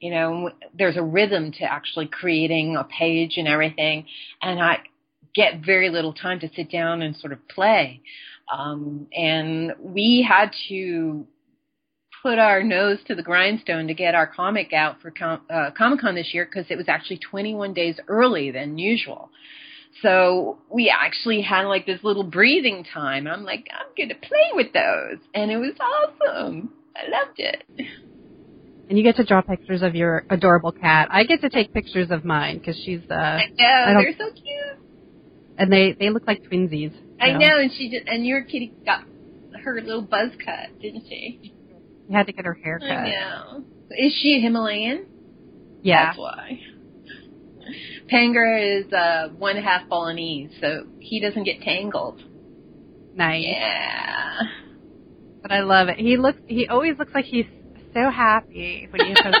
[0.00, 4.06] You know, there's a rhythm to actually creating a page and everything,
[4.40, 4.78] and I
[5.34, 8.00] get very little time to sit down and sort of play.
[8.50, 11.26] Um, and we had to
[12.28, 16.00] put our nose to the grindstone to get our comic out for com- uh, Comic
[16.00, 19.30] Con this year because it was actually 21 days early than usual.
[20.02, 23.26] So we actually had like this little breathing time.
[23.26, 25.24] I'm like, I'm going to play with those.
[25.34, 26.70] And it was awesome.
[26.94, 27.64] I loved it.
[28.90, 31.08] and you get to draw pictures of your adorable cat.
[31.10, 34.30] I get to take pictures of mine because she's uh, I know, I they're so
[34.34, 35.56] cute.
[35.56, 36.92] and they they look like twinsies.
[37.18, 39.04] I know, and she just, and your kitty got
[39.64, 41.54] her little buzz cut, didn't she?
[42.08, 42.88] You had to get her hair cut.
[42.88, 43.64] I know.
[43.90, 45.06] Is she a Himalayan?
[45.82, 46.06] Yeah.
[46.06, 46.60] That's why.
[48.10, 52.22] Pangur is uh, one half Balinese, so he doesn't get tangled.
[53.14, 53.44] Nice.
[53.46, 54.38] Yeah.
[55.42, 55.98] But I love it.
[55.98, 56.38] He looks.
[56.46, 57.44] He always looks like he's
[57.92, 59.40] so happy when he posts.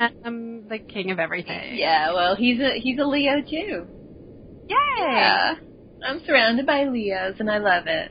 [0.24, 1.76] I'm the king of everything.
[1.76, 3.86] yeah, well, he's a he's a Leo too.
[4.68, 4.76] Yay!
[4.98, 5.54] Yeah.
[6.04, 8.10] I'm surrounded by Leos, and I love it.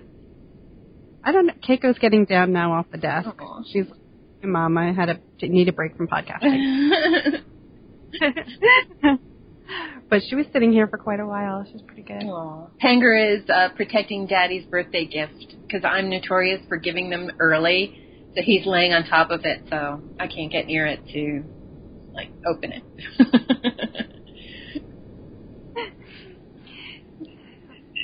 [1.23, 1.53] I don't know.
[1.67, 3.29] Keiko's getting down now off the desk.
[3.39, 3.63] Aw.
[3.71, 3.85] She's,
[4.41, 7.41] "Hey, Mom, I had a need a break from podcasting.
[10.09, 11.65] but she was sitting here for quite a while.
[11.71, 12.23] She's pretty good.
[12.23, 12.67] Aw.
[12.83, 17.97] Pangur is uh, protecting Daddy's birthday gift because I'm notorious for giving them early.
[18.35, 21.43] So he's laying on top of it, so I can't get near it to
[22.13, 22.83] like open it.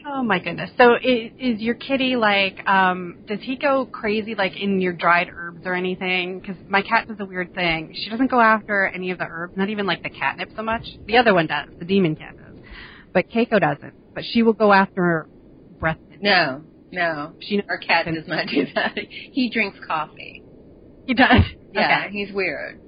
[0.10, 0.70] Oh my goodness.
[0.78, 2.65] So is, is your kitty like?
[2.67, 6.39] um Does he go crazy like in your dried herbs or anything?
[6.39, 7.93] Because my cat does a weird thing.
[7.96, 10.84] She doesn't go after any of the herbs, not even like the catnip so much.
[11.08, 11.67] The other one does.
[11.78, 12.56] The demon cat does,
[13.13, 13.93] but Keiko doesn't.
[14.15, 15.28] But she will go after
[15.80, 15.98] breath.
[16.22, 18.98] no, no, She our cat does not do that.
[18.98, 20.41] He drinks coffee.
[21.06, 21.41] He does.
[21.74, 22.12] Yeah, Okay.
[22.17, 22.80] he's weird.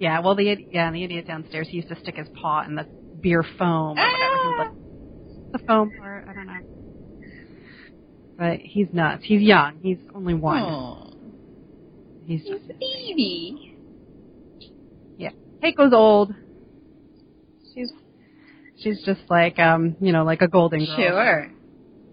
[0.00, 0.20] Yeah.
[0.20, 1.68] Well, the yeah the idiot downstairs.
[1.70, 2.84] He used to stick his paw in the
[3.20, 4.74] beer foam or whatever.
[4.74, 4.85] He
[5.52, 6.24] was the foam part.
[6.28, 6.60] I don't know.
[8.38, 9.24] But he's nuts.
[9.24, 9.78] He's young.
[9.82, 10.62] He's only one.
[10.62, 11.10] Aw,
[12.26, 13.72] He's he's just a baby.
[15.16, 15.30] Yeah,
[15.62, 16.34] Keiko's old.
[17.74, 17.90] She's
[18.78, 20.96] she's just like um you know like a golden girl.
[20.96, 21.52] Sure.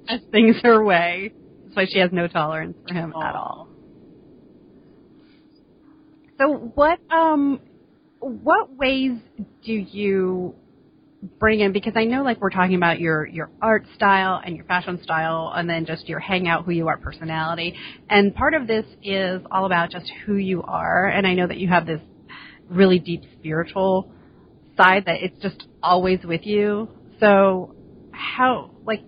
[0.07, 1.33] She does things her way.
[1.63, 3.69] That's why she has no tolerance for him at all.
[6.37, 7.59] So what um
[8.19, 9.17] what ways
[9.65, 10.55] do you
[11.39, 14.65] bring in because I know like we're talking about your your art style and your
[14.65, 17.75] fashion style and then just your hangout who you are personality.
[18.09, 21.07] And part of this is all about just who you are.
[21.07, 22.01] And I know that you have this
[22.69, 24.11] really deep spiritual
[24.75, 26.89] side that it's just always with you.
[27.19, 27.73] So
[28.11, 29.01] how like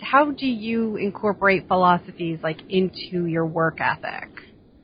[0.00, 4.28] how do you incorporate philosophies like into your work ethic?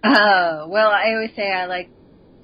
[0.04, 1.90] Oh, well, I always say I like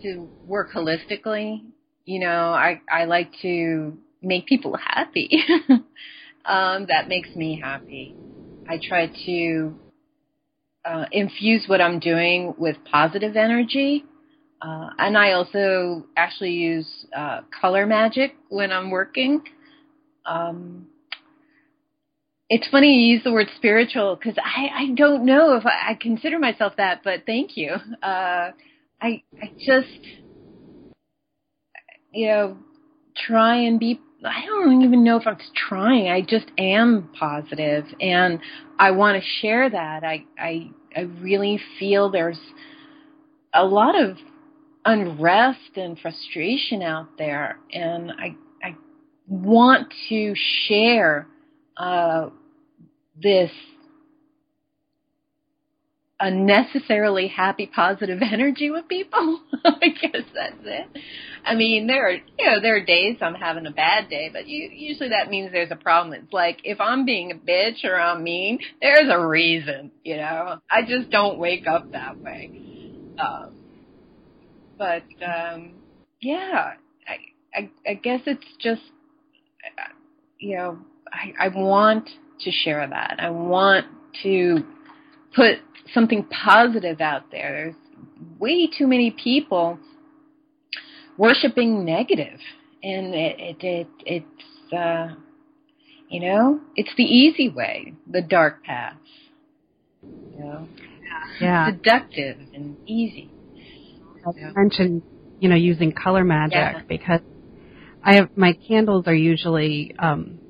[0.03, 1.61] to work holistically.
[2.05, 5.31] You know, I I like to make people happy.
[6.45, 8.14] um, that makes me happy.
[8.69, 9.75] I try to
[10.85, 14.05] uh, infuse what I'm doing with positive energy.
[14.61, 19.43] Uh, and I also actually use uh, color magic when I'm working.
[20.25, 20.87] Um,
[22.49, 25.95] it's funny you use the word spiritual because I, I don't know if I, I
[26.01, 27.73] consider myself that, but thank you.
[28.03, 28.53] Uh,
[29.01, 29.88] I I just
[32.14, 32.57] you know
[33.16, 34.00] try and be.
[34.24, 35.37] I don't even know if I'm
[35.68, 36.09] trying.
[36.09, 38.40] I just am positive, and
[38.79, 40.05] I want to share that.
[40.05, 42.40] I I I really feel there's
[43.53, 44.16] a lot of
[44.85, 48.77] unrest and frustration out there, and I I
[49.29, 50.35] want to
[50.66, 51.27] share
[51.77, 52.31] uh,
[53.20, 53.50] this
[56.25, 59.41] unnecessarily happy, positive energy with people.
[59.65, 60.89] I guess that's it.
[61.45, 64.49] I mean, there are you know there are days I'm having a bad day, but
[64.49, 66.15] you, usually that means there's a problem.
[66.15, 69.91] It's like if I'm being a bitch or I'm mean, there's a reason.
[70.03, 72.51] You know, I just don't wake up that way.
[73.19, 73.55] Um,
[74.79, 75.73] but um,
[76.21, 76.73] yeah,
[77.07, 77.19] I,
[77.55, 78.83] I I guess it's just
[79.79, 79.93] uh,
[80.39, 80.79] you know
[81.13, 82.09] I, I want
[82.41, 83.17] to share that.
[83.19, 83.87] I want
[84.23, 84.65] to
[85.35, 85.59] put
[85.92, 87.75] something positive out there.
[87.75, 87.75] There's
[88.38, 89.79] way too many people
[91.16, 92.38] worshiping negative,
[92.83, 95.14] and it it, it it's uh,
[96.09, 98.97] you know it's the easy way, the dark path.
[100.03, 100.68] You know,
[101.40, 101.66] Yeah.
[101.66, 103.31] seductive and easy.
[104.27, 105.03] I mentioned,
[105.40, 106.81] you know, using color magic Yeah.
[106.88, 107.20] because
[108.03, 110.40] I have my candles are usually, um,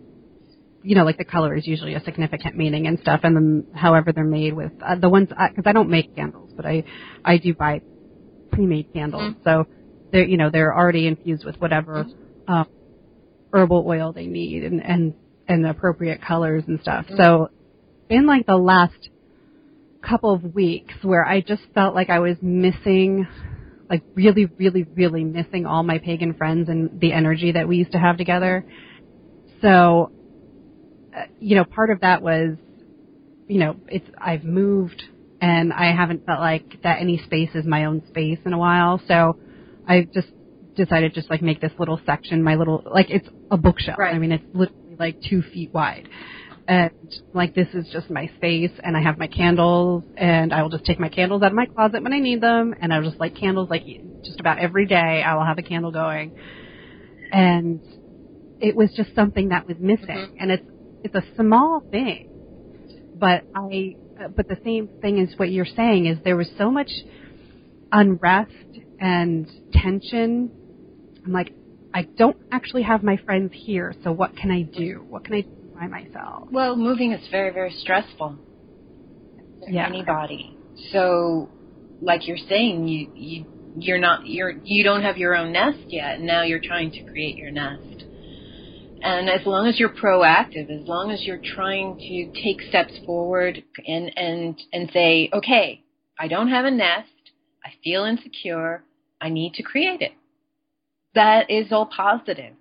[0.85, 4.12] you know, like the color is usually a significant meaning and stuff, and then however
[4.12, 6.85] they're made with uh, the ones because I, don't make candles, but I
[7.25, 7.81] I do buy
[8.53, 9.66] pre-made candles, so
[10.12, 12.07] they're you know they're already infused with whatever
[12.47, 12.68] um,
[13.53, 15.14] herbal oil they need and and
[15.49, 17.07] and the appropriate colors and stuff.
[17.16, 17.51] So
[18.11, 19.09] in like the last
[20.03, 23.27] couple of weeks where I just felt like I was missing
[23.88, 27.92] like really, really, really missing all my pagan friends and the energy that we used
[27.92, 28.64] to have together.
[29.61, 30.24] So, uh,
[31.40, 32.57] you know, part of that was,
[33.48, 35.03] you know, it's I've moved
[35.40, 39.00] and I haven't felt like that any space is my own space in a while.
[39.07, 39.38] So,
[39.87, 40.29] I just
[40.77, 43.98] decided just like make this little section, my little like it's a bookshelf.
[43.98, 44.14] Right.
[44.14, 46.09] I mean, it's literally like two feet wide.
[46.66, 46.90] And
[47.35, 50.87] like this is just my space and I have my candles and I will just
[50.87, 53.37] take my candles out of my closet when I need them and I'll just light
[53.37, 53.85] candles like
[54.24, 56.33] just about every day I will have a candle going.
[57.31, 57.81] And
[58.61, 60.37] it was just something that was missing Mhm.
[60.40, 60.64] and it's
[61.05, 62.27] it's a small thing.
[63.14, 63.97] But I
[64.35, 66.90] but the same thing is what you're saying is there was so much
[67.93, 68.51] unrest
[68.99, 70.51] and tension.
[71.25, 71.53] I'm like
[71.95, 75.05] I don't actually have my friends here, so what can I do?
[75.09, 76.49] What can I do by myself?
[76.51, 78.37] Well, moving is very, very stressful
[79.61, 79.87] for Yeah.
[79.87, 80.57] anybody.
[80.90, 81.49] So,
[82.01, 86.17] like you're saying, you you you're not you're you don't have your own nest yet,
[86.17, 87.94] and now you're trying to create your nest.
[89.05, 93.62] And as long as you're proactive, as long as you're trying to take steps forward
[93.87, 95.83] and and and say, okay,
[96.19, 97.11] I don't have a nest,
[97.64, 98.83] I feel insecure,
[99.21, 100.12] I need to create it.
[101.14, 102.55] That is all positive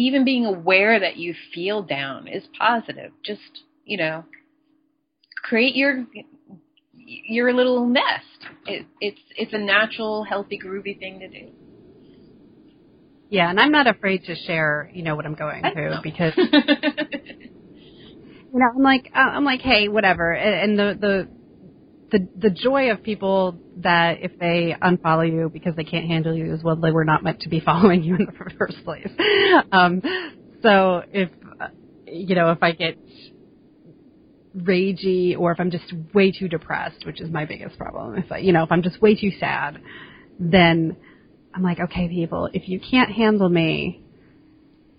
[0.00, 3.12] even being aware that you feel down is positive.
[3.24, 4.24] Just you know,
[5.42, 6.06] create your
[6.94, 8.24] your little nest.
[8.66, 11.48] It, it's it's a natural, healthy, groovy thing to do.
[13.30, 16.42] Yeah, and I'm not afraid to share, you know, what I'm going through because you
[18.52, 20.32] know, I'm like, uh, I'm like, hey, whatever.
[20.32, 21.28] And and the the
[22.10, 26.52] the the joy of people that if they unfollow you because they can't handle you
[26.52, 29.08] is well, they were not meant to be following you in the first place.
[29.70, 30.02] Um,
[30.62, 31.68] so if uh,
[32.06, 32.98] you know, if I get
[34.56, 38.38] ragey or if I'm just way too depressed, which is my biggest problem, if I,
[38.38, 39.80] you know, if I'm just way too sad,
[40.40, 40.96] then
[41.54, 44.04] I'm like, okay, people, if you can't handle me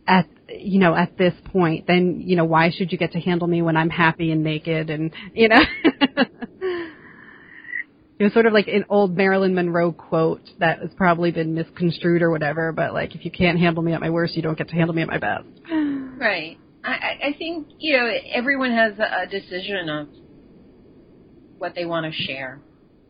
[0.08, 3.48] at you know at this point, then you know why should you get to handle
[3.48, 5.62] me when I'm happy and naked and you know.
[8.22, 12.22] It was sort of like an old Marilyn Monroe quote that has probably been misconstrued
[12.22, 14.70] or whatever, but like, if you can't handle me at my worst, you don't get
[14.70, 15.48] to handle me at my best.
[15.72, 16.56] right.
[16.84, 20.08] I, I think you know everyone has a, a decision of
[21.58, 22.62] what they want to share,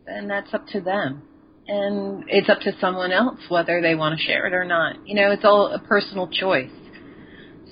[0.06, 1.24] and that's up to them.
[1.68, 4.96] And it's up to someone else whether they want to share it or not.
[5.06, 6.70] You know, it's all a personal choice.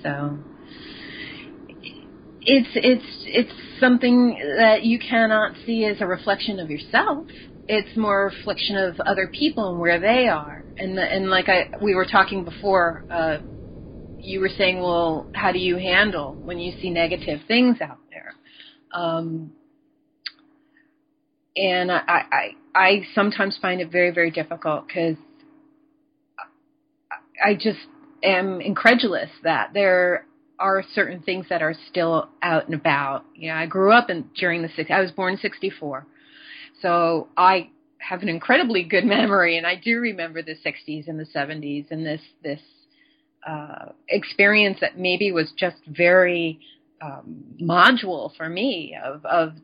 [0.03, 0.39] So
[2.43, 7.27] it's it's it's something that you cannot see as a reflection of yourself.
[7.69, 10.65] It's more a reflection of other people and where they are.
[10.79, 13.39] And the, and like I we were talking before, uh,
[14.19, 18.33] you were saying, well, how do you handle when you see negative things out there?
[18.93, 19.53] Um,
[21.57, 25.17] and I, I I sometimes find it very very difficult because
[27.43, 27.79] I just
[28.23, 30.27] am incredulous that there
[30.59, 33.25] are certain things that are still out and about.
[33.35, 34.91] You know, I grew up in during the six.
[34.91, 36.07] I was born in '64,
[36.83, 41.27] so I have an incredibly good memory, and I do remember the '60s and the
[41.35, 42.61] '70s and this this
[43.47, 46.61] uh, experience that maybe was just very
[47.01, 49.55] um, module for me of of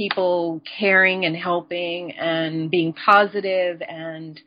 [0.00, 4.40] people caring and helping and being positive and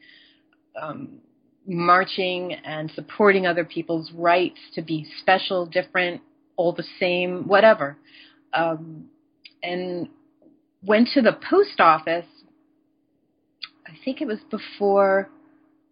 [0.82, 1.20] um,
[1.68, 6.20] marching and supporting other people's rights to be special, different,
[6.56, 7.96] all the same, whatever.
[8.52, 9.06] Um,
[9.62, 10.10] and
[10.82, 12.26] went to the post office.
[13.86, 15.30] I think it was before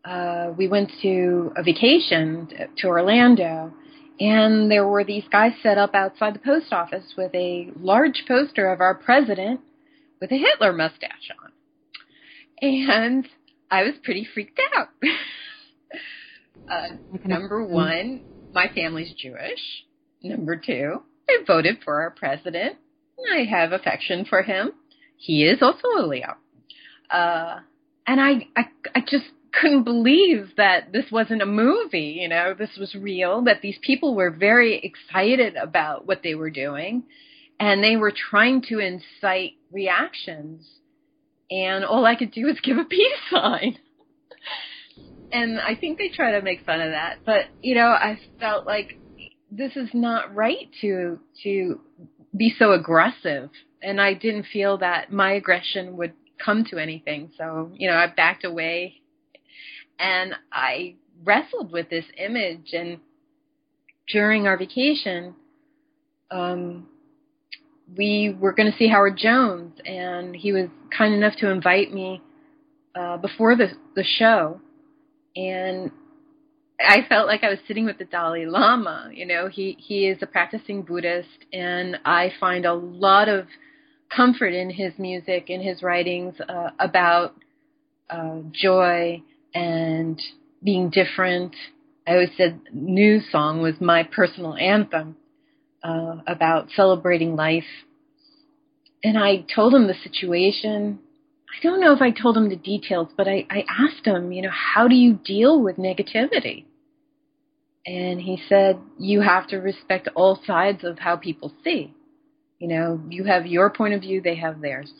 [0.03, 3.71] uh, we went to a vacation to Orlando,
[4.21, 8.71] and there were these guys set up outside the post office with a large poster
[8.71, 9.61] of our president
[10.21, 11.51] with a Hitler mustache on.
[12.61, 13.27] and
[13.71, 14.89] I was pretty freaked out.
[16.71, 16.95] uh,
[17.25, 18.21] number one,
[18.53, 19.59] my family's Jewish.
[20.21, 22.77] Number two, I voted for our president.
[23.33, 24.73] I have affection for him.
[25.17, 26.35] He is also a Leo.
[27.09, 27.61] Uh,
[28.05, 32.69] and I, I, I just couldn't believe that this wasn't a movie, you know, this
[32.79, 37.03] was real, that these people were very excited about what they were doing
[37.59, 40.65] and they were trying to incite reactions.
[41.49, 43.77] And all I could do was give a peace sign.
[45.31, 48.65] and I think they try to make fun of that, but you know, I felt
[48.65, 48.97] like
[49.51, 51.81] this is not right to to
[52.35, 53.49] be so aggressive
[53.83, 57.31] and I didn't feel that my aggression would come to anything.
[57.37, 59.00] So, you know, I backed away
[60.01, 62.99] and I wrestled with this image and
[64.07, 65.35] during our vacation
[66.31, 66.87] um
[67.95, 72.21] we were going to see Howard Jones and he was kind enough to invite me
[72.95, 74.59] uh before the the show
[75.35, 75.91] and
[76.79, 79.11] I felt like I was sitting with the Dalai Lama.
[79.13, 83.45] You know, he he is a practicing Buddhist, and I find a lot of
[84.09, 87.35] comfort in his music and his writings uh, about
[88.09, 89.21] uh, joy
[89.53, 90.21] and
[90.63, 91.55] being different.
[92.07, 95.15] I always said New Song was my personal anthem
[95.83, 97.63] uh, about celebrating life.
[99.03, 100.99] And I told him the situation.
[101.49, 104.41] I don't know if I told him the details, but I, I asked him, you
[104.41, 106.65] know, how do you deal with negativity?
[107.85, 111.93] And he said, you have to respect all sides of how people see.
[112.59, 114.91] You know, you have your point of view, they have theirs.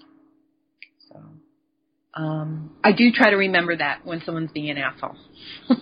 [2.14, 5.16] Um, I do try to remember that when someone's being an asshole.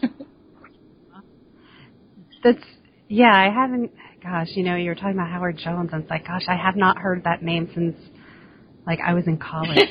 [2.43, 2.63] That's,
[3.07, 6.27] yeah, I haven't, gosh, you know, you were talking about Howard Jones, and it's like,
[6.27, 7.95] gosh, I have not heard that name since,
[8.85, 9.77] like, I was in college.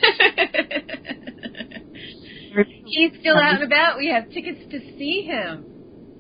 [2.87, 3.99] He's still out and about.
[3.99, 5.67] We have tickets to see him.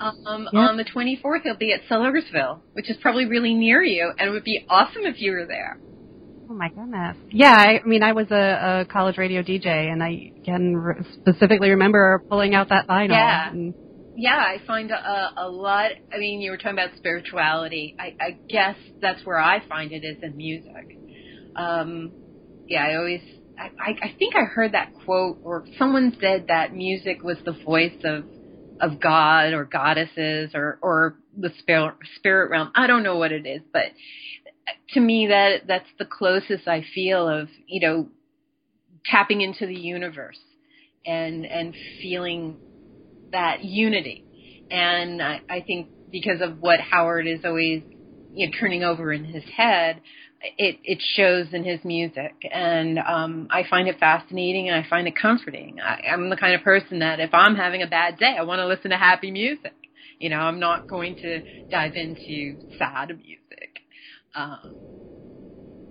[0.00, 4.28] Um, On the 24th, he'll be at Sellersville, which is probably really near you, and
[4.28, 5.78] it would be awesome if you were there.
[6.51, 7.16] Oh my goodness!
[7.30, 11.05] Yeah, I, I mean, I was a, a college radio DJ, and I can re-
[11.20, 13.11] specifically remember pulling out that vinyl.
[13.11, 13.51] Yeah.
[13.51, 13.74] And,
[14.16, 15.90] yeah, I find a, a lot.
[16.12, 17.94] I mean, you were talking about spirituality.
[17.99, 20.99] I, I guess that's where I find it is in music.
[21.55, 22.12] Um,
[22.66, 23.20] yeah, I always.
[23.59, 27.99] I, I think I heard that quote, or someone said that music was the voice
[28.05, 28.24] of
[28.80, 32.70] of God or goddesses or or the spirit spirit realm.
[32.74, 33.86] I don't know what it is, but
[34.94, 38.08] to me that that's the closest I feel of you know
[39.06, 40.38] tapping into the universe
[41.06, 42.58] and and feeling
[43.32, 44.24] that unity.
[44.70, 47.82] And I, I think because of what Howard is always
[48.32, 50.00] you know, turning over in his head,
[50.58, 55.08] it it shows in his music, and um, I find it fascinating and I find
[55.08, 55.78] it comforting.
[55.82, 58.60] I, I'm the kind of person that if I'm having a bad day, I want
[58.60, 59.72] to listen to happy music.
[60.20, 63.38] You know, I'm not going to dive into sad music.
[64.34, 64.58] Um,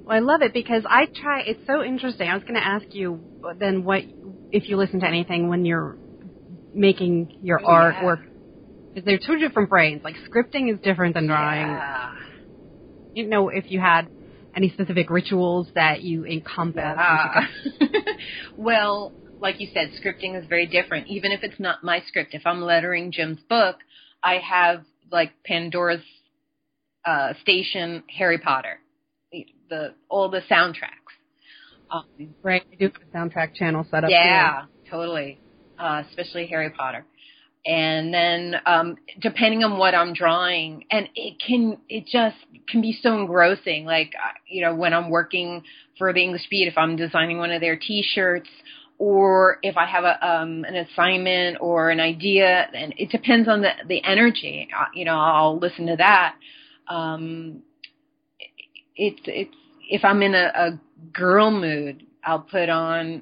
[0.05, 1.41] well, I love it because I try.
[1.41, 2.29] It's so interesting.
[2.29, 3.19] I was going to ask you
[3.59, 4.03] then what
[4.51, 5.97] if you listen to anything when you're
[6.73, 8.05] making your Oh, art yeah.
[8.05, 8.19] or
[8.93, 10.01] because they're two different brains.
[10.03, 11.67] Like scripting is different than drawing.
[11.67, 12.11] yeah.
[13.13, 14.07] You know, if you had
[14.55, 16.95] any specific rituals that you encompass.
[16.97, 17.47] Ah.
[18.57, 21.07] well, like you said, scripting is very different.
[21.07, 23.77] Even if it's not my script, if I'm lettering Jim's book,
[24.23, 26.01] I have like Pandora's
[27.07, 28.79] uh, station, Harry Potter,
[29.31, 31.13] the, the all the soundtracks.
[31.89, 32.03] Um,
[32.43, 34.09] Right, I do have a soundtrack channel set up.
[34.09, 35.39] yeah, totally.
[35.79, 37.05] Uh, especially Harry Potter.
[37.65, 42.37] And then, um, depending on what I'm drawing, and it can, it just
[42.69, 43.85] can be so engrossing.
[43.85, 45.63] Like, uh, you know, when I'm working
[45.97, 48.49] for the English Beat, if I'm designing one of their T-shirts,
[48.99, 53.61] or if I have a um, an assignment or an idea, and it depends on
[53.61, 54.67] the the energy.
[54.75, 56.35] Uh, you know, I'll listen to that.
[56.89, 57.63] Um,
[58.95, 59.55] it's it's
[59.89, 60.79] if I'm in a, a
[61.13, 63.21] girl mood, I'll put on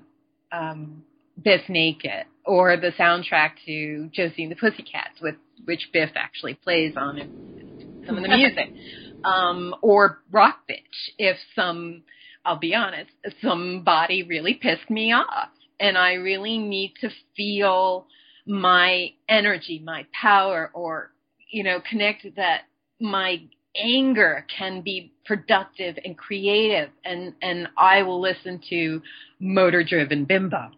[0.51, 1.03] um,
[1.41, 5.35] Bif Naked or the soundtrack to Josie and the Pussycats, with
[5.65, 8.69] which Bif actually plays on some of the music,
[9.23, 12.03] um, or Rock Bitch if some.
[12.47, 13.09] I'll be honest,
[13.41, 15.49] somebody really pissed me off,
[15.79, 18.05] and I really need to feel
[18.45, 21.11] my energy, my power, or
[21.49, 22.65] you know, connect that
[22.99, 23.41] my
[23.75, 29.01] anger can be productive and creative and and I will listen to
[29.39, 30.71] motor driven bimbo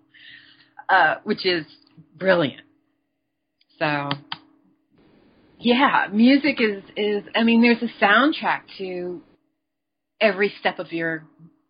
[0.90, 1.66] uh which is
[2.16, 2.64] brilliant.
[3.78, 4.10] So
[5.60, 9.22] yeah music is is I mean there's a soundtrack to
[10.20, 11.24] every step of your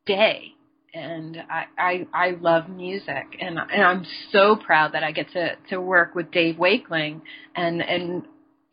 [0.05, 0.53] day
[0.93, 5.55] and I, I I love music, and and I'm so proud that I get to
[5.69, 7.21] to work with Dave Wakeling
[7.55, 8.23] and and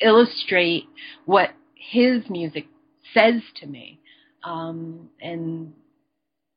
[0.00, 0.84] illustrate
[1.26, 1.50] what
[1.90, 2.66] his music
[3.12, 4.00] says to me,
[4.42, 5.72] um, and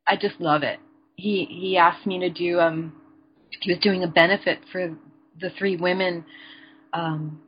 [0.07, 0.79] I just love it.
[1.15, 2.93] He he asked me to do um
[3.61, 4.95] he was doing a benefit for
[5.39, 6.25] the three women
[6.93, 7.41] um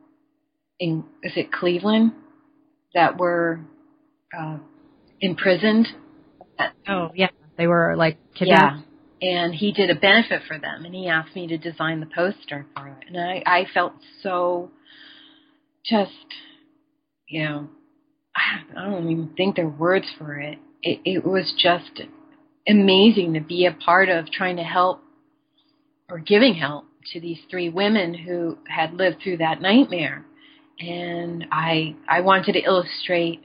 [0.80, 2.12] in is it Cleveland
[2.94, 3.60] that were
[4.38, 4.58] uh
[5.20, 5.88] imprisoned.
[6.88, 8.78] Oh yeah, they were like kidnapped.
[8.78, 8.84] Yeah.
[9.22, 12.64] And he did a benefit for them, and he asked me to design the poster
[12.74, 13.04] for it.
[13.06, 14.70] And I, I felt so
[15.84, 16.10] just,
[17.30, 17.68] you know,
[18.34, 20.58] I don't even think there are words for it.
[20.82, 22.02] It, it was just
[22.68, 25.00] amazing to be a part of trying to help
[26.10, 30.24] or giving help to these three women who had lived through that nightmare.
[30.80, 33.42] And I, I wanted to illustrate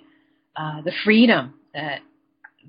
[0.56, 2.00] uh, the freedom that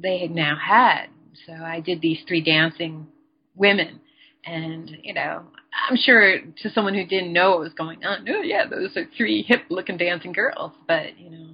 [0.01, 1.07] they had now had.
[1.47, 3.07] So I did these three dancing
[3.55, 4.01] women.
[4.45, 5.45] And, you know,
[5.89, 9.05] I'm sure to someone who didn't know what was going on, oh yeah, those are
[9.17, 10.73] three hip looking dancing girls.
[10.87, 11.49] But, you know,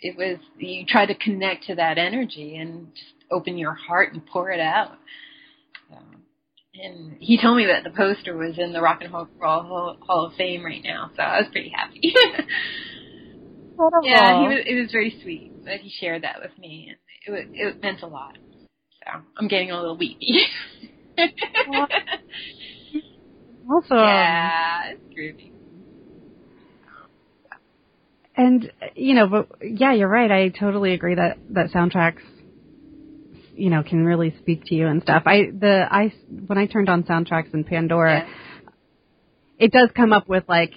[0.00, 4.26] it was, you try to connect to that energy and just open your heart and
[4.26, 4.98] pour it out.
[5.88, 5.96] So,
[6.82, 10.26] and he told me that the poster was in the Rock and Roll Hall, Hall
[10.26, 12.00] of Fame right now, so I was pretty happy.
[14.02, 14.64] yeah, he was.
[14.66, 16.96] It was very sweet that he shared that with me, and
[17.26, 18.38] it was, it meant a lot.
[19.04, 20.46] So I'm getting a little weepy.
[23.70, 23.96] awesome.
[23.98, 25.50] Yeah, it's groovy.
[28.34, 30.30] And you know, but yeah, you're right.
[30.30, 32.22] I totally agree that that soundtracks,
[33.54, 35.24] you know, can really speak to you and stuff.
[35.26, 36.12] I the I
[36.46, 38.70] when I turned on soundtracks in Pandora, Yeah.
[39.58, 40.72] it does come up with like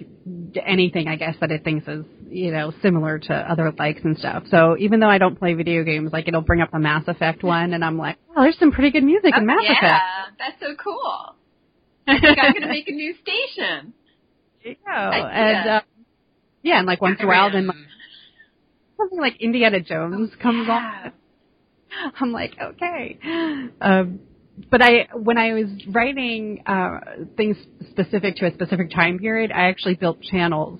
[0.66, 4.44] anything I guess that it thinks is you know similar to other likes and stuff.
[4.52, 7.42] So even though I don't play video games, like it'll bring up the Mass Effect
[7.42, 10.40] one, and I'm like, oh, there's some pretty good music in oh, Mass yeah, Effect.
[10.40, 11.36] that's so cool.
[12.08, 13.94] I'm gonna make a new station.
[14.64, 15.68] Yeah, I and that.
[15.68, 15.82] uh,
[16.64, 17.78] yeah, and like once in a while, then like,
[18.98, 21.04] something like Indiana Jones comes yeah.
[21.06, 22.14] on.
[22.20, 23.20] I'm like, okay.
[23.82, 24.20] Um,
[24.70, 27.00] but I, when I was writing uh,
[27.38, 27.58] things
[27.90, 30.80] specific to a specific time period, I actually built channels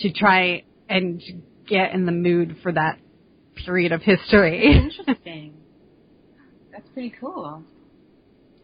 [0.00, 1.22] to try and
[1.66, 2.98] get in the mood for that
[3.64, 4.90] period of history.
[4.96, 5.54] Interesting.
[6.72, 7.62] That's pretty cool.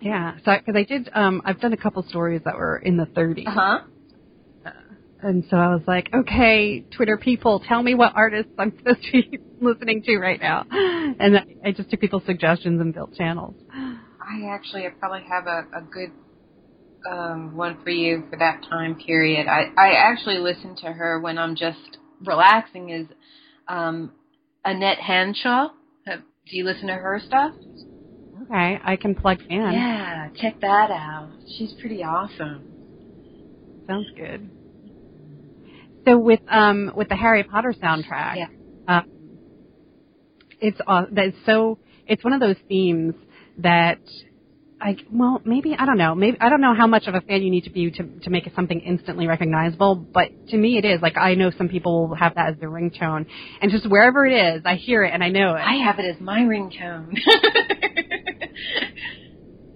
[0.01, 3.07] Yeah, so because I did, um, I've done a couple stories that were in the
[3.07, 3.47] 30s.
[3.47, 3.81] Uh huh.
[5.23, 9.13] And so I was like, okay, Twitter people, tell me what artists I'm supposed to
[9.13, 10.65] be listening to right now.
[10.71, 13.55] And I I just took people's suggestions and built channels.
[13.71, 16.13] I actually I probably have a, a good
[17.11, 19.47] um, one for you for that time period.
[19.47, 22.91] I, I actually listen to her when I'm just relaxing.
[22.91, 23.07] Is
[23.69, 24.13] um,
[24.65, 25.69] Annette Hanshaw?
[26.07, 27.53] Have, do you listen to her stuff?
[28.43, 29.59] Okay, I can plug in.
[29.73, 31.31] Yeah, check that out.
[31.59, 32.65] She's pretty awesome.
[33.87, 34.49] Sounds good.
[36.07, 38.47] So with um with the Harry Potter soundtrack, Yeah.
[38.89, 39.05] um,
[40.61, 43.15] it's uh, that's so it's one of those themes
[43.59, 43.99] that
[44.83, 47.43] I well maybe I don't know maybe I don't know how much of a fan
[47.43, 51.03] you need to be to to make something instantly recognizable, but to me it is
[51.03, 53.27] like I know some people will have that as their ringtone,
[53.61, 55.61] and just wherever it is, I hear it and I know it.
[55.61, 57.15] I have it as my ringtone.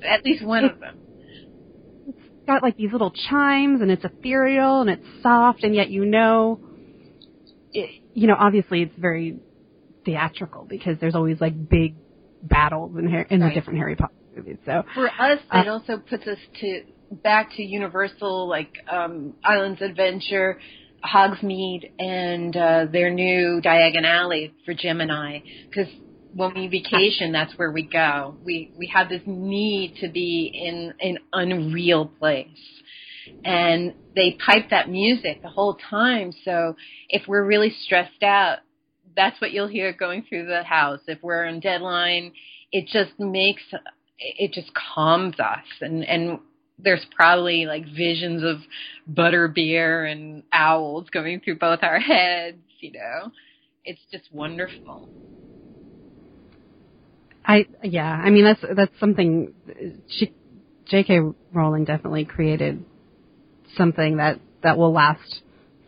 [0.08, 0.98] At least one of them.
[2.08, 6.04] it's got like these little chimes and it's ethereal and it's soft and yet you
[6.04, 6.60] know
[7.72, 9.38] it, you know obviously it's very
[10.04, 11.94] theatrical because there's always like big
[12.42, 13.48] battles in in Right.
[13.48, 16.82] the different Harry Potter movies so For us, Uh, it also puts us to
[17.22, 20.58] back to Universal, like um, Islands Adventure,
[21.04, 25.40] Hogsmeade, and uh, their new Diagon Alley for Gemini.
[25.68, 25.92] Because
[26.34, 28.36] when we vacation, that's where we go.
[28.44, 32.48] We we have this need to be in an unreal place.
[33.44, 36.32] And they pipe that music the whole time.
[36.44, 36.76] So
[37.08, 38.58] if we're really stressed out,
[39.16, 41.00] that's what you'll hear going through the house.
[41.06, 42.32] If we're on deadline,
[42.72, 43.62] it just makes
[44.18, 45.64] it just calms us.
[45.80, 46.38] And and
[46.78, 48.56] there's probably like visions of
[49.12, 53.32] butterbeer and owls going through both our heads you know?
[53.84, 55.08] It's just wonderful.
[57.44, 59.52] I yeah I mean that's that's something
[60.08, 60.32] she
[60.86, 61.20] J.K.
[61.52, 62.84] Rowling definitely created
[63.76, 65.40] something that that will last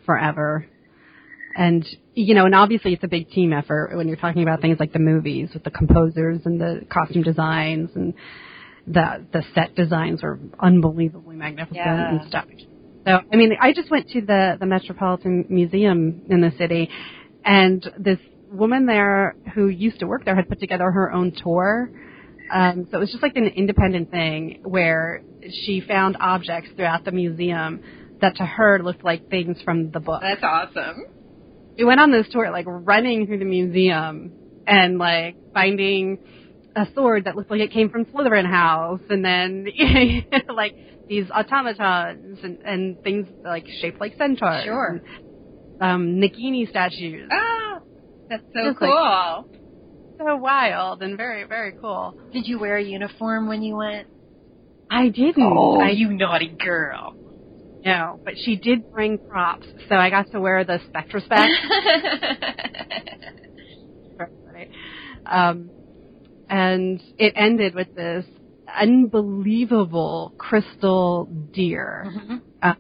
[0.07, 0.66] forever.
[1.55, 4.78] And you know and obviously it's a big team effort when you're talking about things
[4.80, 8.14] like the movies with the composers and the costume designs and
[8.86, 12.10] the the set designs are unbelievably magnificent Yeah.
[12.10, 12.46] and stuff
[13.06, 16.88] so I mean I just went to the the Metropolitan Museum in the city
[17.44, 18.18] and this
[18.50, 21.90] woman there who used to work there had put together her own tour
[22.52, 25.22] Um, so it was just like an independent thing where
[25.64, 27.80] she found objects throughout the museum
[28.20, 30.22] that to her looked like things from the book.
[30.22, 30.98] That's awesome.
[31.77, 34.33] We went on this tour, like running through the museum
[34.66, 36.18] and like finding
[36.74, 39.66] a sword that looked like it came from Slytherin House, and then
[40.55, 40.74] like
[41.09, 44.64] these automatons and, and things like shaped like centaurs.
[44.64, 45.01] Sure.
[45.81, 47.29] And, um, Nagini statues.
[47.33, 47.79] Ah,
[48.29, 49.49] that's so Just like- cool.
[50.18, 52.18] So wild and very, very cool.
[52.33, 54.09] Did you wear a uniform when you went?
[54.91, 55.43] I didn't.
[55.43, 57.14] Oh, I you naughty girl.
[57.87, 61.49] Know, but she did bring props, so I got to wear the Spectrespecs.
[64.18, 64.68] Right.
[65.28, 65.72] Um,
[66.49, 68.24] and it ended with this
[68.78, 72.07] unbelievable crystal deer.
[72.16, 72.43] Mhm.
[72.62, 72.74] Uh,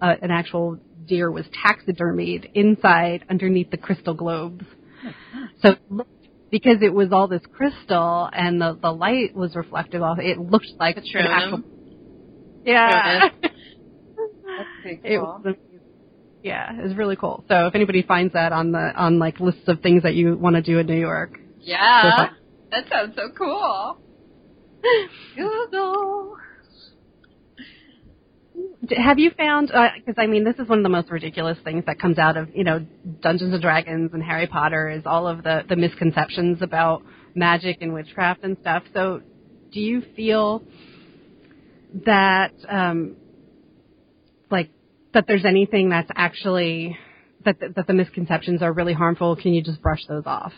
[0.00, 4.64] an actual deer was taxidermied inside underneath the crystal globes.
[5.62, 6.10] So it looked-
[6.50, 10.72] because it was all this crystal and the, the light was reflective off, it looked
[10.78, 11.26] like an Patronum.
[11.28, 11.60] actual.
[12.64, 13.28] Yeah.
[14.84, 15.40] That's It cool.
[15.44, 15.54] was.
[16.42, 17.44] Yeah, it was really cool.
[17.48, 20.56] So if anybody finds that on the on like lists of things that you want
[20.56, 22.30] to do in New York, Yeah,
[22.70, 23.98] that sounds so cool.
[25.36, 26.36] Google.
[28.96, 29.68] Have you found?
[29.68, 32.48] Because I mean, this is one of the most ridiculous things that comes out of
[32.54, 32.84] you know
[33.22, 37.02] Dungeons and Dragons and Harry Potter is all of the the misconceptions about
[37.34, 38.82] magic and witchcraft and stuff.
[38.94, 39.20] So,
[39.72, 40.62] do you feel
[42.06, 43.16] that um,
[45.14, 46.96] that there's anything that's actually
[47.44, 49.36] that the, that the misconceptions are really harmful?
[49.36, 50.52] Can you just brush those off?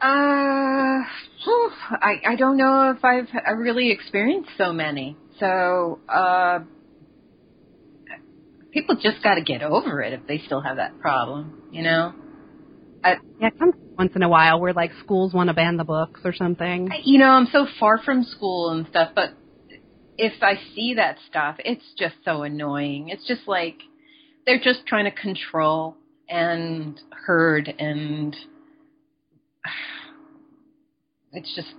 [0.00, 1.00] Uh,
[1.44, 5.16] whew, I I don't know if I've I really experienced so many.
[5.38, 6.60] So uh,
[8.72, 11.68] people just got to get over it if they still have that problem.
[11.70, 12.14] You know.
[13.40, 16.20] Yeah, it comes once in a while where like schools want to ban the books
[16.24, 16.88] or something.
[16.90, 19.30] I- You know, I'm so far from school and stuff, but
[20.16, 23.08] if I see that stuff, it's just so annoying.
[23.08, 23.78] It's just like
[24.46, 25.96] they're just trying to control
[26.28, 28.36] and herd and
[31.32, 31.74] it's just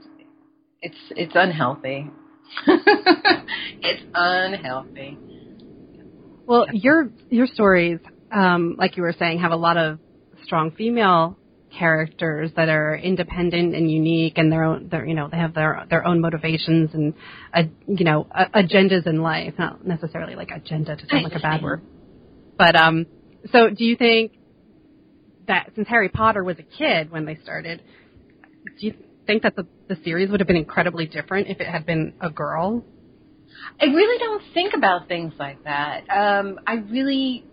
[0.82, 2.10] it's it's unhealthy.
[2.68, 5.18] it's unhealthy.
[6.48, 8.00] Well, your your stories,
[8.32, 10.00] um, like you were saying, have a lot of
[10.44, 11.38] strong female
[11.78, 15.86] characters that are independent and unique, and their own, their, you know, they have their
[15.90, 17.14] their own motivations and,
[17.54, 19.54] uh, you know, uh, agendas in life.
[19.58, 21.82] Not necessarily like agenda to sound like a bad word,
[22.58, 23.06] but um.
[23.52, 24.32] So, do you think
[25.48, 27.84] that since Harry Potter was a kid when they started,
[28.80, 28.94] do you
[29.28, 32.30] think that the the series would have been incredibly different if it had been a
[32.30, 32.84] girl?
[33.80, 36.10] I really don't think about things like that.
[36.10, 37.46] Um, I really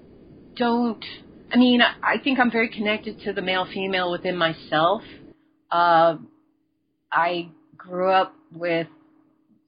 [0.57, 1.05] don't.
[1.53, 5.03] I mean, I think I'm very connected to the male female within myself.
[5.71, 6.17] Uh,
[7.13, 8.87] I grew up with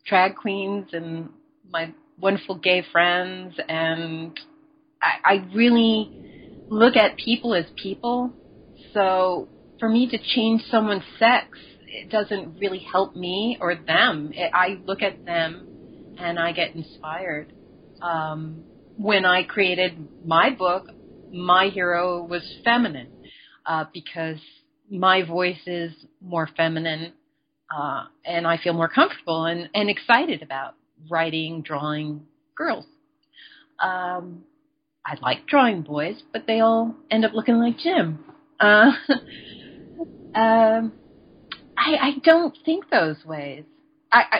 [0.07, 1.29] drag queens and
[1.71, 4.39] my wonderful gay friends, and
[5.03, 6.11] I, I really
[6.71, 8.33] look at people as people.
[8.95, 14.31] So for me to change someone's sex, it doesn't really help me or them.
[14.35, 17.53] It, I look at them and I get inspired.
[18.01, 18.65] Um,
[18.97, 20.89] when I created my book,
[21.35, 23.09] my hero was feminine
[23.67, 24.39] uh, because
[24.91, 27.13] my voice is more feminine,
[27.75, 30.75] uh, and I feel more comfortable and, and excited about
[31.11, 32.23] writing, drawing
[32.57, 32.85] girls.
[33.81, 34.45] Um,
[35.05, 38.25] I like drawing boys, but they all end up looking like Jim.
[38.61, 38.93] Uh,
[40.35, 40.93] um,
[41.77, 43.65] I, I don't think those ways.
[44.13, 44.39] I, I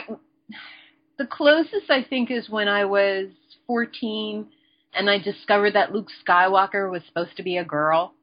[1.17, 3.27] the closest I think is when I was
[3.67, 4.47] 14
[4.95, 8.13] and I discovered that Luke Skywalker was supposed to be a girl.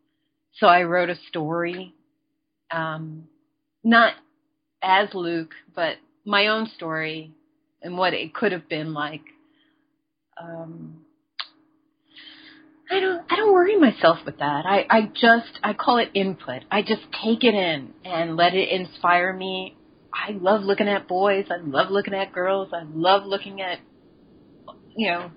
[0.58, 1.94] So I wrote a story,
[2.70, 3.28] um,
[3.84, 4.14] not
[4.82, 7.32] as Luke, but my own story
[7.82, 9.22] and what it could have been like.
[10.40, 11.04] Um,
[12.90, 14.66] I don't I don't worry myself with that.
[14.66, 16.62] I, I just I call it input.
[16.70, 19.76] I just take it in and let it inspire me.
[20.12, 21.46] I love looking at boys.
[21.50, 22.68] I love looking at girls.
[22.72, 23.78] I love looking at
[24.94, 25.30] you know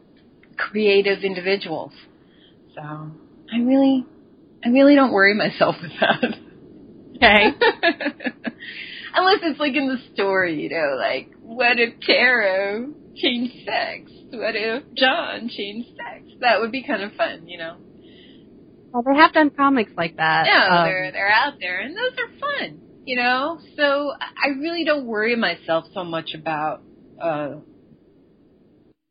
[0.58, 1.92] creative individuals.
[2.76, 4.06] So I really
[4.64, 6.24] I really don't worry myself with that.
[7.18, 7.46] Okay.
[9.16, 14.12] Unless it's like in the story, you know, like what if Tarot changed sex?
[14.32, 16.34] What if John changed sex?
[16.42, 17.78] That would be kind of fun, you know.
[18.92, 20.46] Well, they have done comics like that.
[20.48, 23.60] Yeah, Um, they're they're out there, and those are fun, you know.
[23.78, 26.82] So I really don't worry myself so much about,
[27.22, 27.56] uh,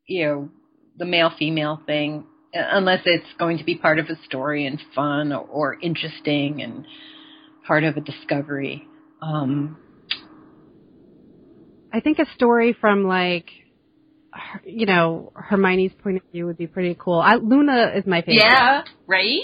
[0.06, 0.48] you know,
[0.96, 2.24] the male female thing,
[2.54, 6.62] uh, unless it's going to be part of a story and fun or, or interesting
[6.62, 6.86] and
[7.66, 8.86] part of a discovery.
[9.22, 9.78] Um,
[11.92, 13.46] I think a story from like,
[14.32, 17.20] her- you know, Hermione's point of view would be pretty cool.
[17.20, 18.36] I, Luna is my favorite.
[18.42, 19.40] Yeah, right?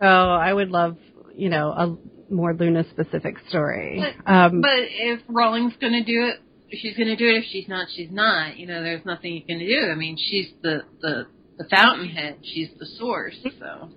[0.00, 0.96] So I would love,
[1.34, 1.96] you know, a
[2.32, 4.02] more Luna specific story.
[4.24, 6.40] But- um, But if Rowling's going to do it,
[6.78, 7.38] she's going to do it.
[7.38, 8.56] If she's not, she's not.
[8.56, 9.88] You know, there's nothing you can do.
[9.90, 11.26] I mean, she's the the
[11.58, 12.38] the fountainhead.
[12.42, 13.36] She's the source.
[13.58, 13.90] So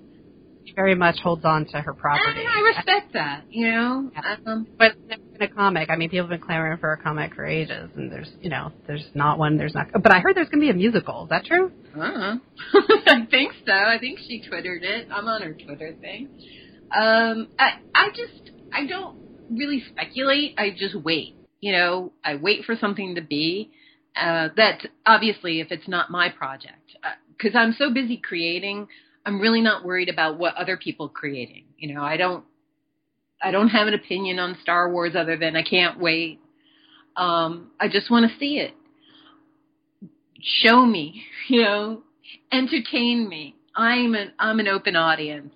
[0.65, 2.39] she very much holds on to her property.
[2.41, 3.43] and I respect that.
[3.49, 4.35] You know, Yeah.
[4.47, 5.89] um, But it's never been a comic.
[5.91, 8.71] I mean, people have been clamoring for a comic for ages, and there's, you know,
[8.87, 9.57] there's not one.
[9.57, 9.87] There's not.
[9.93, 11.23] But I heard there's going to be a musical.
[11.23, 11.71] Is that true?
[11.95, 12.39] I don't know.
[13.07, 13.71] I think so.
[13.73, 15.07] I think she twittered it.
[15.11, 16.29] I'm on her Twitter thing.
[16.95, 19.17] Um, I I just I don't
[19.51, 20.55] really speculate.
[20.57, 21.35] I just wait.
[21.65, 23.71] You know, I wait for something to be.
[24.15, 26.95] Uh, that obviously, if it's not my project,
[27.35, 28.87] because I'm so busy creating,
[29.25, 31.63] I'm really not worried about what other people creating.
[31.79, 32.43] You know, I don't
[33.41, 36.39] I don't have an opinion on Star Wars other than I can't wait.
[37.17, 38.75] Um, I just want to see it
[40.61, 42.03] show me, you know,
[42.51, 43.55] entertain me.
[43.75, 45.55] I'm an I'm an open audience.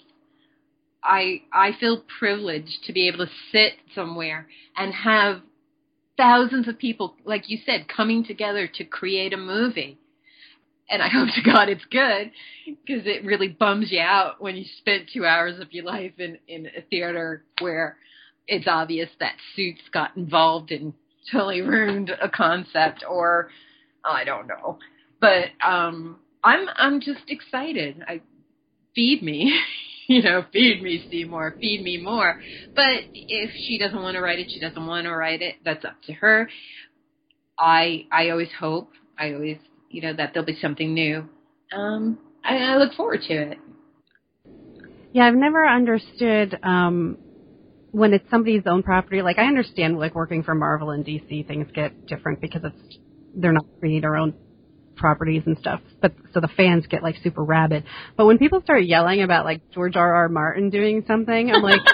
[1.04, 5.44] I I feel privileged to be able to sit somewhere and have
[6.20, 9.98] thousands of people, like you said, coming together to create a movie.
[10.90, 12.32] And I hope to God it's good
[12.66, 16.38] because it really bums you out when you spend two hours of your life in
[16.48, 17.98] in a theater where
[18.48, 20.94] it's obvious that Suits got involved and
[21.32, 23.50] totally ruined a concept or
[24.04, 24.78] I don't know.
[25.22, 28.04] But um I'm I'm just excited.
[28.08, 28.22] I
[28.94, 29.58] feed me.
[30.14, 32.36] you know, feed me Seymour, feed me more.
[32.76, 35.56] But if she doesn't want to write it, she doesn't want to write it.
[35.64, 36.50] That's up to her.
[37.60, 38.90] I I always hope,
[39.20, 39.58] I always,
[39.92, 41.30] you know, that there'll be something new.
[41.72, 43.58] Um I, I look forward to it.
[45.14, 47.20] Yeah, I've never understood um
[47.92, 49.22] when it's somebody's own property.
[49.22, 52.98] Like I understand like working for Marvel and DC things get different because it's
[53.36, 54.34] they're not creating their own
[55.00, 55.82] properties and stuff.
[56.02, 57.86] But so the fans get like super rabid.
[58.18, 60.14] But when people start yelling about like George R.
[60.14, 60.30] R.
[60.30, 61.82] Martin doing something, I'm like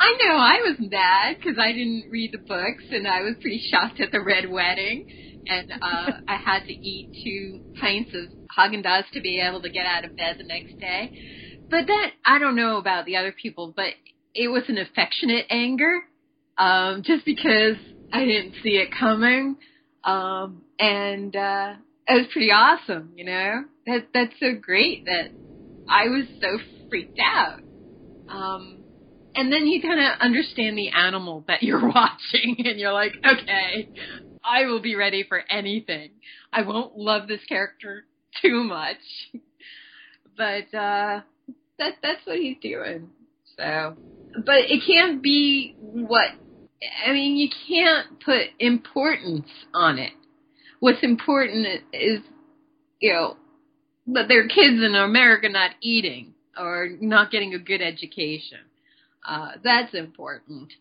[0.00, 3.62] I know I was mad because I didn't read the books and I was pretty
[3.70, 8.84] shocked at the red wedding and uh I had to eat two pints of Haagen
[8.84, 11.58] Dazs to be able to get out of bed the next day.
[11.70, 13.94] But that I don't know about the other people, but
[14.34, 16.00] it was an affectionate anger,
[16.58, 17.76] um, just because
[18.12, 19.56] I didn't see it coming,
[20.04, 21.74] um, and uh,
[22.08, 23.12] it was pretty awesome.
[23.16, 25.30] You know, that that's so great that
[25.88, 27.60] I was so freaked out.
[28.28, 28.84] Um,
[29.34, 33.88] and then you kind of understand the animal that you're watching, and you're like, okay,
[34.44, 36.10] I will be ready for anything.
[36.52, 38.04] I won't love this character
[38.42, 38.96] too much,
[40.36, 41.20] but uh,
[41.78, 43.10] that that's what he's doing.
[43.56, 43.96] So,
[44.34, 46.30] but it can't be what
[47.06, 47.36] I mean.
[47.36, 50.12] You can't put importance on it.
[50.80, 52.20] What's important is,
[53.00, 53.36] you know,
[54.08, 58.58] that there are kids in America not eating or not getting a good education.
[59.26, 60.72] Uh, that's important.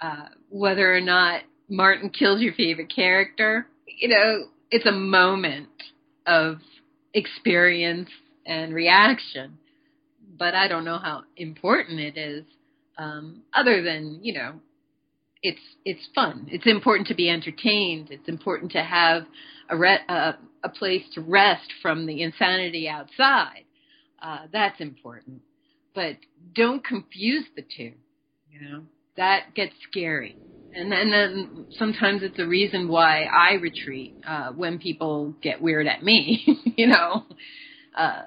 [0.00, 5.68] Uh, whether or not Martin kills your favorite character, you know, it's a moment
[6.26, 6.58] of
[7.14, 8.10] experience
[8.44, 9.58] and reaction.
[10.36, 12.44] But I don't know how important it is,
[12.98, 14.54] um, other than you know,
[15.44, 16.48] it's it's fun.
[16.50, 18.08] It's important to be entertained.
[18.10, 19.24] It's important to have
[19.68, 20.32] a re- uh,
[20.64, 23.64] a place to rest from the insanity outside.
[24.20, 25.42] Uh, that's important.
[25.94, 26.16] But
[26.54, 27.92] don't confuse the two.
[28.50, 28.82] You know
[29.16, 30.36] that gets scary.
[30.76, 35.86] And then, then sometimes it's a reason why I retreat uh, when people get weird
[35.86, 36.44] at me.
[36.76, 37.22] you know,
[37.96, 38.22] uh,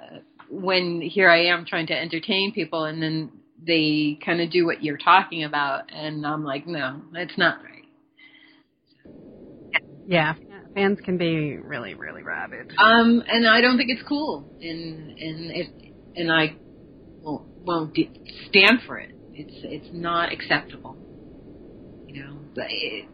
[0.49, 3.32] when here I am trying to entertain people, and then
[3.65, 7.77] they kind of do what you're talking about, and I'm like, no, that's not right.
[10.07, 10.35] yeah,
[10.73, 12.71] fans can be really really rabid.
[12.77, 15.67] Um, and I don't think it's cool, and and it,
[16.15, 16.55] and I
[17.21, 17.97] won't won't
[18.49, 19.09] stand for it.
[19.33, 20.95] It's it's not acceptable.
[22.07, 23.05] You know, but it,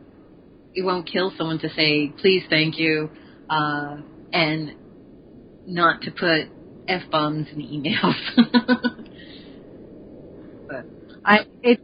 [0.75, 3.09] it won't kill someone to say please, thank you,
[3.49, 3.97] uh,
[4.31, 4.75] and
[5.65, 6.49] not to put
[6.87, 8.99] f bombs in emails.
[11.25, 11.81] I it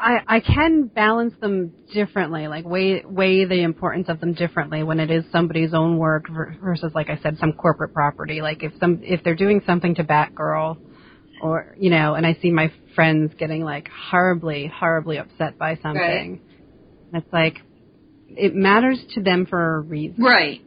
[0.00, 4.98] I I can balance them differently, like weigh weigh the importance of them differently when
[4.98, 8.40] it is somebody's own work versus, like I said, some corporate property.
[8.40, 10.78] Like if some if they're doing something to Batgirl,
[11.42, 16.40] or you know, and I see my friends getting like horribly horribly upset by something,
[17.12, 17.58] and it's like
[18.30, 20.24] it matters to them for a reason.
[20.24, 20.60] right,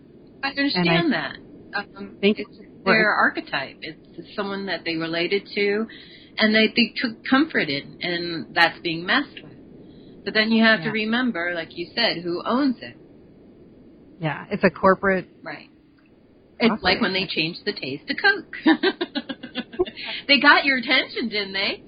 [0.44, 1.38] I understand And that.
[1.76, 2.56] Um, think it's
[2.86, 3.78] their archetype.
[3.82, 5.88] It's someone that they related to,
[6.38, 9.54] and they they took comfort in, and that's being messed with.
[10.26, 10.86] But then you have Yeah.
[10.86, 12.96] to remember, like you said, who owns it.
[14.20, 15.28] Yeah, it's a corporate.
[15.44, 15.70] Right.
[16.60, 18.56] It's like when they changed the taste of Coke.
[20.28, 21.84] they got your attention, didn't they?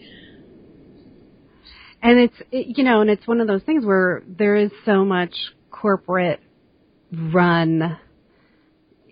[2.02, 5.06] And it's it, you know, and it's one of those things where there is so
[5.06, 5.34] much
[5.72, 6.42] corporate
[7.12, 7.98] run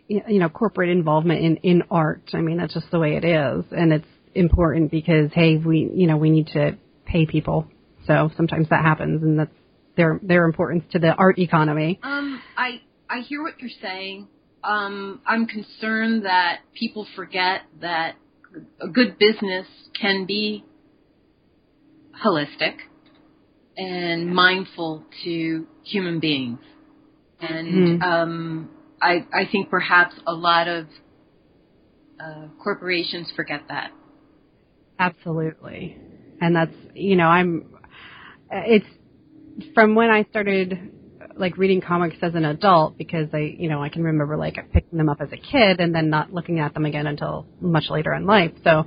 [0.08, 2.22] you know corporate involvement in in art.
[2.34, 6.08] I mean, that's just the way it is, and it's important because hey, we you
[6.08, 7.68] know we need to pay people,
[8.08, 9.52] so sometimes that happens, and that's
[9.96, 12.00] their their importance to the art economy.
[12.04, 14.28] Um, I I hear what you're saying.
[14.64, 18.16] Um, I'm concerned that people forget that
[18.80, 19.68] a good business
[20.00, 20.64] can be
[22.24, 22.76] holistic
[23.76, 26.60] and mindful to human beings.
[27.40, 28.04] And Mhm.
[28.04, 28.70] um,
[29.02, 30.88] I I think perhaps a lot of
[32.20, 33.92] uh, corporations forget that.
[35.00, 35.98] Absolutely.
[36.42, 37.66] And that's, you know, I'm,
[38.52, 38.86] it's
[39.74, 40.92] from when I started
[41.36, 44.98] like reading comics as an adult because I, you know, I can remember like picking
[44.98, 48.14] them up as a kid and then not looking at them again until much later
[48.14, 48.52] in life.
[48.64, 48.86] So,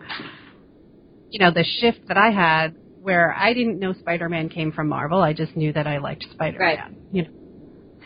[1.31, 5.21] you know, the shift that I had where I didn't know Spider-Man came from Marvel,
[5.21, 6.61] I just knew that I liked Spider-Man.
[6.61, 6.79] Right.
[7.13, 7.31] You know,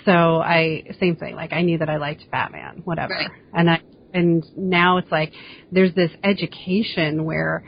[0.05, 1.35] so I same thing.
[1.35, 3.15] Like I knew that I liked Batman, whatever.
[3.15, 3.31] Right.
[3.53, 3.81] And I
[4.13, 5.33] and now it's like
[5.71, 7.65] there's this education where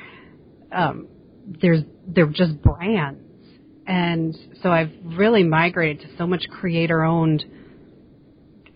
[1.61, 3.21] there's they're just brands.
[3.87, 7.45] And so I've really migrated to so much creator owned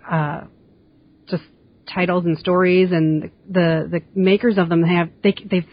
[0.08, 0.42] uh
[1.28, 1.42] just
[1.92, 5.68] titles and stories and the the makers of them have they they've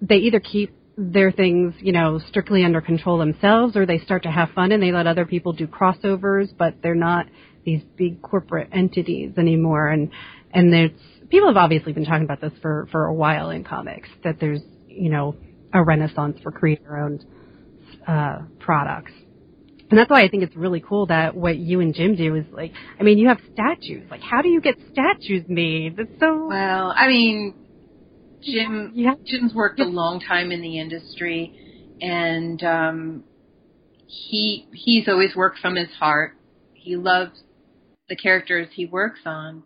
[0.00, 4.30] they either keep their things, you know, strictly under control themselves or they start to
[4.30, 7.26] have fun and they let other people do crossovers, but they're not
[7.64, 10.10] these big corporate entities anymore and
[10.52, 10.92] and there's
[11.28, 14.60] people have obviously been talking about this for for a while in comics that there's,
[14.96, 15.36] you know,
[15.72, 17.24] a renaissance for creator owned
[18.06, 19.12] uh products.
[19.90, 22.44] And that's why I think it's really cool that what you and Jim do is
[22.52, 24.10] like I mean, you have statues.
[24.10, 25.96] Like how do you get statues made?
[25.96, 27.54] That's so Well, I mean,
[28.42, 29.14] Jim Yeah.
[29.24, 33.24] Jim's worked a long time in the industry, and um,
[34.06, 36.36] he he's always worked from his heart.
[36.74, 37.32] He loves
[38.08, 39.62] the characters he works on,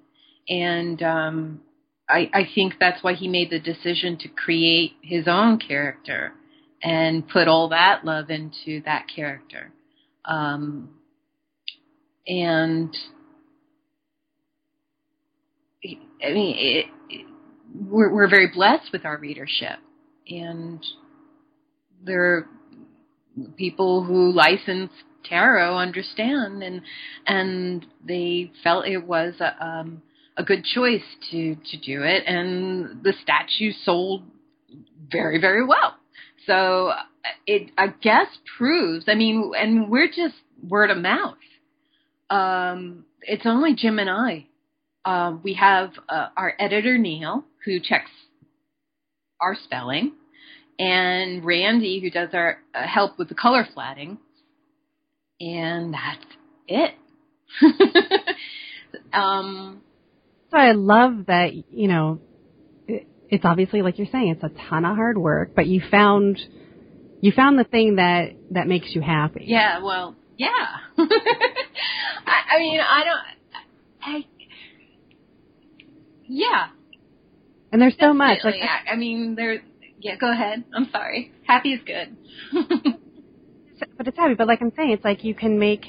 [0.49, 1.61] and um,
[2.09, 6.33] I I think that's why he made the decision to create his own character
[6.83, 9.73] and put all that love into that character.
[10.25, 10.91] Um,
[12.27, 12.95] and
[15.85, 17.27] I mean, it, it,
[17.75, 19.79] we're, we're very blessed with our readership,
[20.29, 20.85] and
[22.05, 22.49] there are
[23.57, 24.91] people who license
[25.25, 26.83] tarot understand, and
[27.27, 30.03] and they felt it was a, um,
[30.39, 34.23] a good choice to to do it, and the statue sold
[35.11, 35.95] very very well.
[36.47, 36.93] So
[37.47, 39.05] it I guess proves.
[39.09, 40.37] I mean, and we're just
[40.67, 41.37] word of mouth.
[42.31, 44.47] Um, it's only Jim and I
[45.09, 48.11] um, we have uh, our editor Neil who checks
[49.41, 50.13] our spelling,
[50.79, 54.19] and Randy who does our uh, help with the color flatting,
[55.41, 56.27] and that's
[56.67, 56.95] it.
[59.13, 59.81] um,
[60.51, 62.21] So I love that, you know,
[62.87, 66.41] it, it's obviously like you're saying, it's a ton of hard work, but you found,
[67.21, 69.45] you found the thing that, that makes you happy.
[69.47, 70.49] yeah, well, yeah.
[70.99, 73.19] I, I mean, I don't.
[74.01, 74.27] I,
[76.29, 76.69] yeah,
[77.73, 78.39] And there's so much.
[78.45, 78.55] Like.
[78.55, 79.63] I, I mean, there.
[80.01, 80.65] Yeah, go ahead.
[80.75, 81.33] I'm sorry.
[81.47, 82.17] Happy is good.
[83.97, 84.35] but it's happy.
[84.35, 85.85] But like I'm saying, it's like you can make,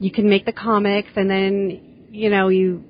[0.00, 2.82] you can make the comics and then, you know, you,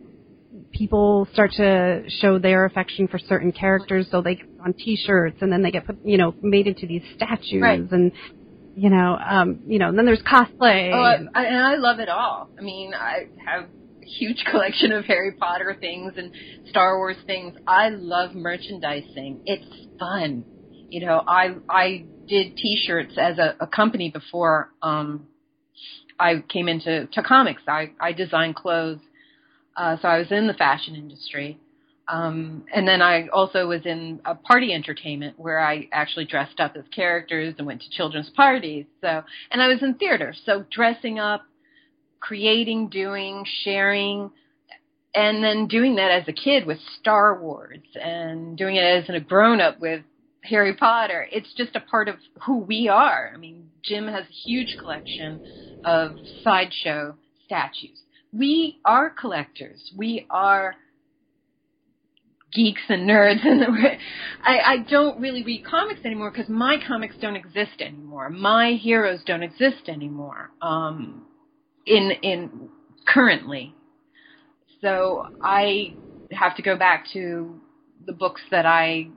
[0.74, 5.52] people start to show their affection for certain characters so they get on t-shirts and
[5.52, 7.80] then they get put, you know, made into these statues Right.
[7.90, 8.12] and,
[8.76, 10.90] you know, um, you know, and then there's cosplay.
[10.92, 12.50] Oh, and- I, and I love it all.
[12.58, 13.64] I mean, I have
[14.02, 16.32] a huge collection of Harry Potter things and
[16.68, 17.54] Star Wars things.
[17.66, 19.42] I love merchandising.
[19.46, 19.64] It's
[19.98, 20.44] fun.
[20.90, 25.26] You know, I I did T-shirts as a, a company before um,
[26.18, 27.62] I came into to comics.
[27.68, 28.98] I I designed clothes,
[29.76, 31.58] uh, so I was in the fashion industry.
[32.06, 36.76] Um, and then I also was in a party entertainment where I actually dressed up
[36.76, 38.84] as characters and went to children's parties.
[39.00, 41.44] So, and I was in theater, so dressing up,
[42.20, 44.30] creating, doing, sharing,
[45.14, 49.20] and then doing that as a kid with Star Wars and doing it as a
[49.20, 50.02] grown up with
[50.42, 51.26] Harry Potter.
[51.32, 53.30] It's just a part of who we are.
[53.32, 55.40] I mean, Jim has a huge collection
[55.84, 57.16] of sideshow
[57.46, 58.03] statues.
[58.36, 59.92] We are collectors.
[59.96, 60.74] We are
[62.54, 63.64] geeks and nerds, and
[64.44, 68.30] I, I don't really read comics anymore because my comics don't exist anymore.
[68.30, 70.50] My heroes don't exist anymore.
[70.62, 71.26] Um,
[71.86, 72.68] in in
[73.06, 73.74] currently,
[74.80, 75.94] so I
[76.32, 77.60] have to go back to
[78.06, 79.08] the books that I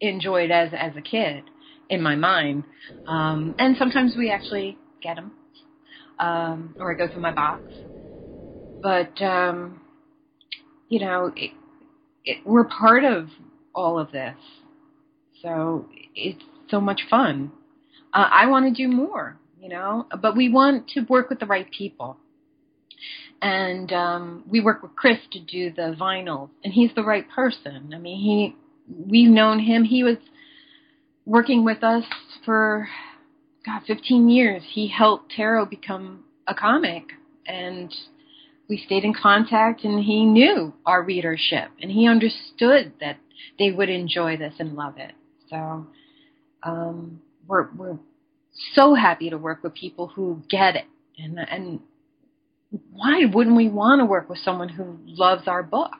[0.00, 1.44] enjoyed as as a kid
[1.88, 2.64] in my mind,
[3.06, 5.32] um, and sometimes we actually get them,
[6.18, 7.62] um, or I go through my box.
[8.84, 9.80] But um,
[10.90, 11.52] you know, it,
[12.22, 13.28] it, we're part of
[13.74, 14.36] all of this,
[15.40, 17.50] so it's so much fun.
[18.12, 21.46] Uh, I want to do more, you know, but we want to work with the
[21.46, 22.18] right people.
[23.40, 27.92] And um, we work with Chris to do the vinyls, and he's the right person.
[27.94, 28.56] I mean, he
[29.10, 29.84] we've known him.
[29.84, 30.18] He was
[31.24, 32.04] working with us
[32.44, 32.86] for
[33.64, 34.62] God, 15 years.
[34.74, 37.04] He helped Tarot become a comic,
[37.46, 37.90] and
[38.68, 39.84] we stayed in contact.
[39.84, 43.18] And he knew our readership, and he understood that
[43.58, 45.12] they would enjoy this and love it.
[45.50, 45.86] So
[46.62, 47.98] um, we're we're
[48.74, 50.86] so happy to work with people who get it,
[51.18, 51.80] and and
[52.92, 55.92] why wouldn't we want to work with someone who loves our book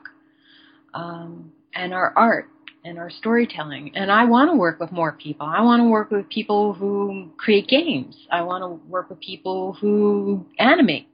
[0.93, 2.49] um, and our art
[2.83, 3.91] and our storytelling.
[3.95, 5.47] And I want to work with more people.
[5.47, 8.15] I want to work with people who create games.
[8.31, 11.07] I want to work with people who animate.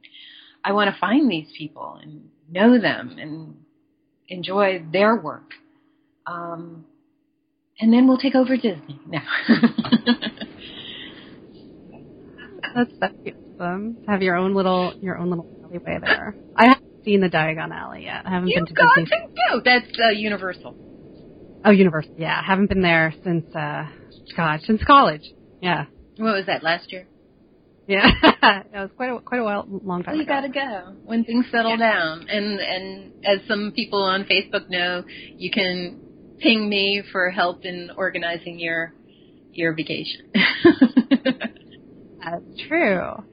[0.63, 3.55] I want to find these people and know them and
[4.29, 5.51] enjoy their work.
[6.25, 6.85] Um,
[7.79, 8.99] and then we'll take over Disney.
[9.07, 9.19] No.
[12.75, 12.91] that's
[13.59, 13.97] awesome.
[14.07, 16.35] Have your own little your own little alleyway there.
[16.55, 18.21] I haven't seen the Diagon Alley yet.
[18.25, 19.17] I haven't You've been to got Disney.
[19.17, 19.61] to go.
[19.63, 20.75] That's uh, Universal.
[21.65, 22.13] Oh, Universal.
[22.17, 23.85] Yeah, I haven't been there since uh
[24.35, 25.23] gosh, since college.
[25.61, 25.85] Yeah.
[26.17, 27.07] What was that last year?
[27.87, 28.07] Yeah.
[28.23, 30.33] it was quite a quite a while long time Well, you ago.
[30.33, 32.27] got to go when things settle down.
[32.29, 35.99] And and as some people on Facebook know, you can
[36.39, 38.93] ping me for help in organizing your
[39.51, 40.31] your vacation.
[42.23, 43.23] That's true.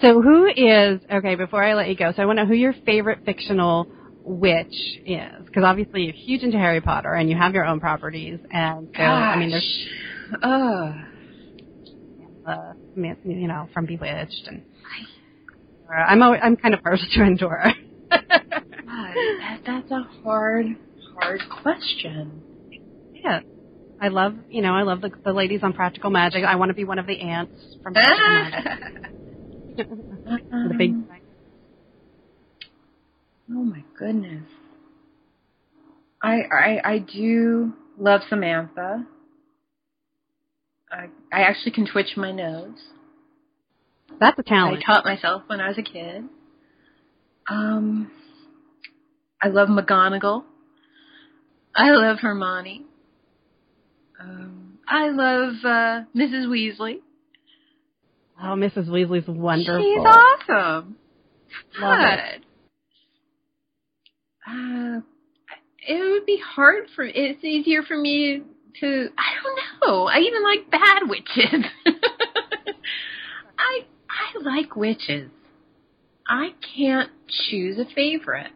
[0.00, 1.34] So who is okay?
[1.36, 3.86] Before I let you go, so I want to know who your favorite fictional
[4.24, 4.74] witch
[5.06, 8.88] is, because obviously you're huge into Harry Potter and you have your own properties, and
[8.96, 9.88] so I mean there's
[10.42, 10.94] oh,
[12.46, 14.62] uh, you know from Bewitched and
[15.92, 17.74] I'm always, I'm kind of partial to Endora.
[18.10, 20.66] that, that's a hard
[21.14, 22.42] hard question.
[23.24, 23.40] yeah,
[24.00, 26.44] I love you know I love the, the ladies on Practical Magic.
[26.44, 28.64] I want to be one of the aunts from Practical Magic.
[29.76, 30.90] the big.
[30.90, 31.18] Uh-huh.
[33.50, 34.48] Oh my goodness.
[36.22, 39.06] I I I do love Samantha.
[40.92, 42.78] I I actually can twitch my nose.
[44.20, 44.82] That's a talent.
[44.82, 46.24] I taught myself when I was a kid.
[47.48, 48.10] Um
[49.40, 50.44] I love McGonagall.
[51.74, 52.84] I love Hermione.
[54.20, 56.46] Um I love uh Mrs.
[56.46, 57.00] Weasley.
[58.40, 58.88] Oh, Mrs.
[58.88, 59.80] Weasley's wonderful.
[59.80, 60.96] She's awesome.
[61.80, 62.44] Love it.
[64.44, 65.00] Uh,
[65.86, 67.04] it would be hard for.
[67.04, 68.42] It's easier for me
[68.80, 69.08] to.
[69.18, 70.06] I don't know.
[70.06, 71.66] I even like bad witches.
[73.58, 75.30] I I like witches.
[76.26, 78.52] I can't choose a favorite.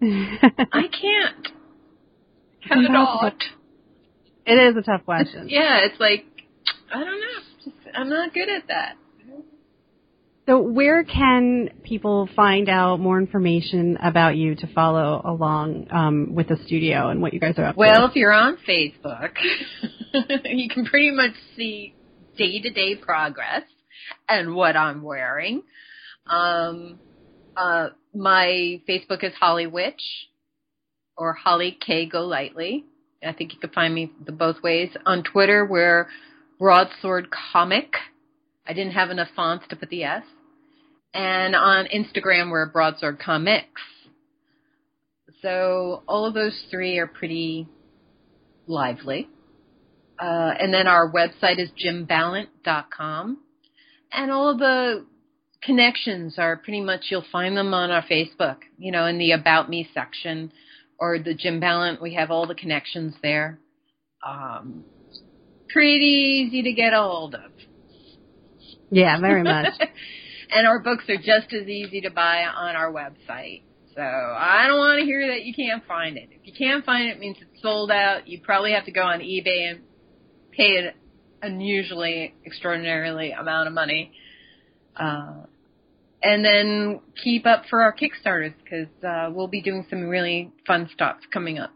[0.02, 1.48] I can't.
[2.70, 3.30] At all.
[4.46, 5.48] It is a tough question.
[5.48, 6.24] Yeah, it's like
[6.92, 7.26] I don't know.
[7.64, 8.96] Just, I'm not good at that.
[10.46, 16.48] So, where can people find out more information about you to follow along um, with
[16.48, 18.00] the studio and what you guys are up Well, to?
[18.00, 19.36] Well, if you're on Facebook,
[20.44, 21.94] you can pretty much see
[22.36, 23.62] day to day progress
[24.28, 25.62] and what I'm wearing.
[26.26, 26.98] Um,
[27.56, 30.02] uh, my Facebook is Holly Witch
[31.16, 32.86] or Holly K Golightly.
[33.22, 34.88] I think you can find me the both ways.
[35.04, 36.08] On Twitter, we're
[36.58, 37.92] Broadsword Comic.
[38.66, 40.22] I didn't have enough fonts to put the S.
[41.12, 43.80] And on Instagram, we're Broadsword Comics.
[45.42, 47.66] So all of those three are pretty
[48.66, 49.28] lively.
[50.18, 53.38] Uh, and then our website is jimbalent.com.
[54.12, 55.06] And all of the
[55.62, 59.70] connections are pretty much, you'll find them on our Facebook, you know, in the About
[59.70, 60.52] Me section
[60.98, 62.02] or the Jim Balent.
[62.02, 63.58] We have all the connections there.
[64.26, 64.84] Um,
[65.68, 67.50] pretty easy to get a hold of.
[68.90, 69.68] Yeah, very much.
[70.50, 73.62] and our books are just as easy to buy on our website.
[73.94, 76.28] So I don't want to hear that you can't find it.
[76.32, 78.28] If you can't find it, it means it's sold out.
[78.28, 79.80] You probably have to go on eBay and
[80.52, 80.92] pay an
[81.42, 84.12] unusually extraordinarily amount of money.
[84.96, 85.42] Uh,
[86.22, 90.88] and then keep up for our Kickstarters because uh, we'll be doing some really fun
[90.92, 91.72] stuff coming up.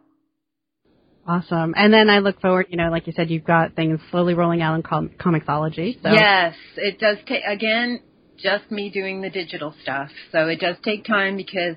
[1.26, 1.74] Awesome.
[1.76, 4.60] And then I look forward, you know, like you said, you've got things slowly rolling
[4.60, 6.00] out in com- Comixology.
[6.02, 6.10] So.
[6.10, 8.00] Yes, it does take, again,
[8.36, 10.10] just me doing the digital stuff.
[10.32, 11.76] So it does take time because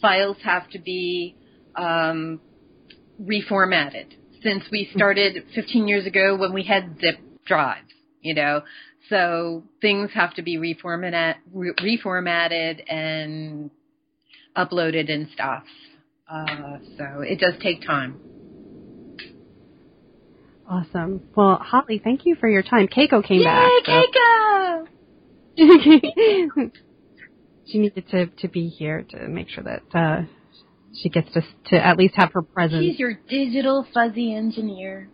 [0.00, 1.34] files have to be
[1.74, 2.40] um,
[3.20, 4.14] reformatted.
[4.42, 7.90] Since we started 15 years ago when we had zip drives,
[8.20, 8.62] you know,
[9.08, 13.70] so things have to be reformat, re- reformatted and
[14.56, 15.64] uploaded and stuff.
[16.30, 18.18] Uh, so it does take time.
[20.74, 21.22] Awesome.
[21.36, 22.88] Well, Holly, thank you for your time.
[22.88, 23.70] Keiko came Yay, back.
[23.86, 24.86] Yay, Keiko!
[25.56, 26.70] So.
[27.66, 30.22] she needed to to be here to make sure that uh,
[30.92, 32.82] she gets to to at least have her presence.
[32.82, 35.08] She's your digital fuzzy engineer.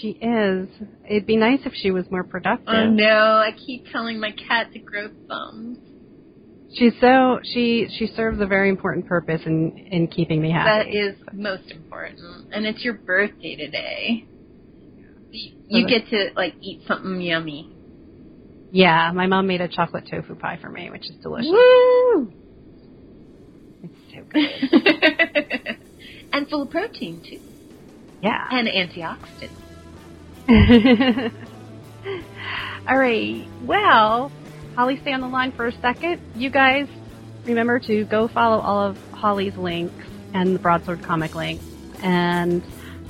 [0.00, 0.68] She is.
[1.08, 2.66] It'd be nice if she was more productive.
[2.66, 5.78] Oh no, I keep telling my cat to grow thumbs.
[6.74, 10.90] She's so she she serves a very important purpose in in keeping me happy.
[10.90, 14.26] That is most important, and it's your birthday today.
[15.30, 17.70] You, get to like eat something yummy.
[18.72, 21.50] Yeah, my mom made a chocolate tofu pie for me, which is delicious.
[21.50, 22.32] Woo!
[23.82, 25.78] It's so good.
[26.32, 27.40] and full of protein too,
[28.22, 28.46] Yeah.
[28.50, 29.50] and antioxidants.
[32.88, 33.46] All right.
[33.64, 34.30] Well,
[34.76, 36.20] Holly, stay on the line for a second.
[36.36, 36.86] You guys
[37.44, 40.04] remember to go follow all of Holly's links
[40.34, 41.64] and the Broadsword comic links.
[42.02, 42.62] And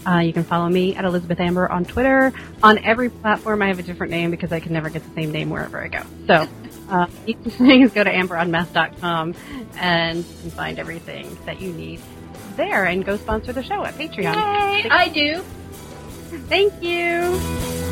[0.06, 2.32] uh, you can follow me at Elizabeth Amber on Twitter.
[2.62, 5.32] On every platform, I have a different name because I can never get the same
[5.32, 6.02] name wherever I go.
[6.26, 6.48] So,
[6.90, 9.34] uh, easiest thing is go to amberunmasked.com
[9.78, 12.00] and you can find everything that you need
[12.56, 14.34] there and go sponsor the show at Patreon.
[14.34, 14.88] Yay!
[14.88, 15.42] I do.
[16.48, 17.85] Thank you.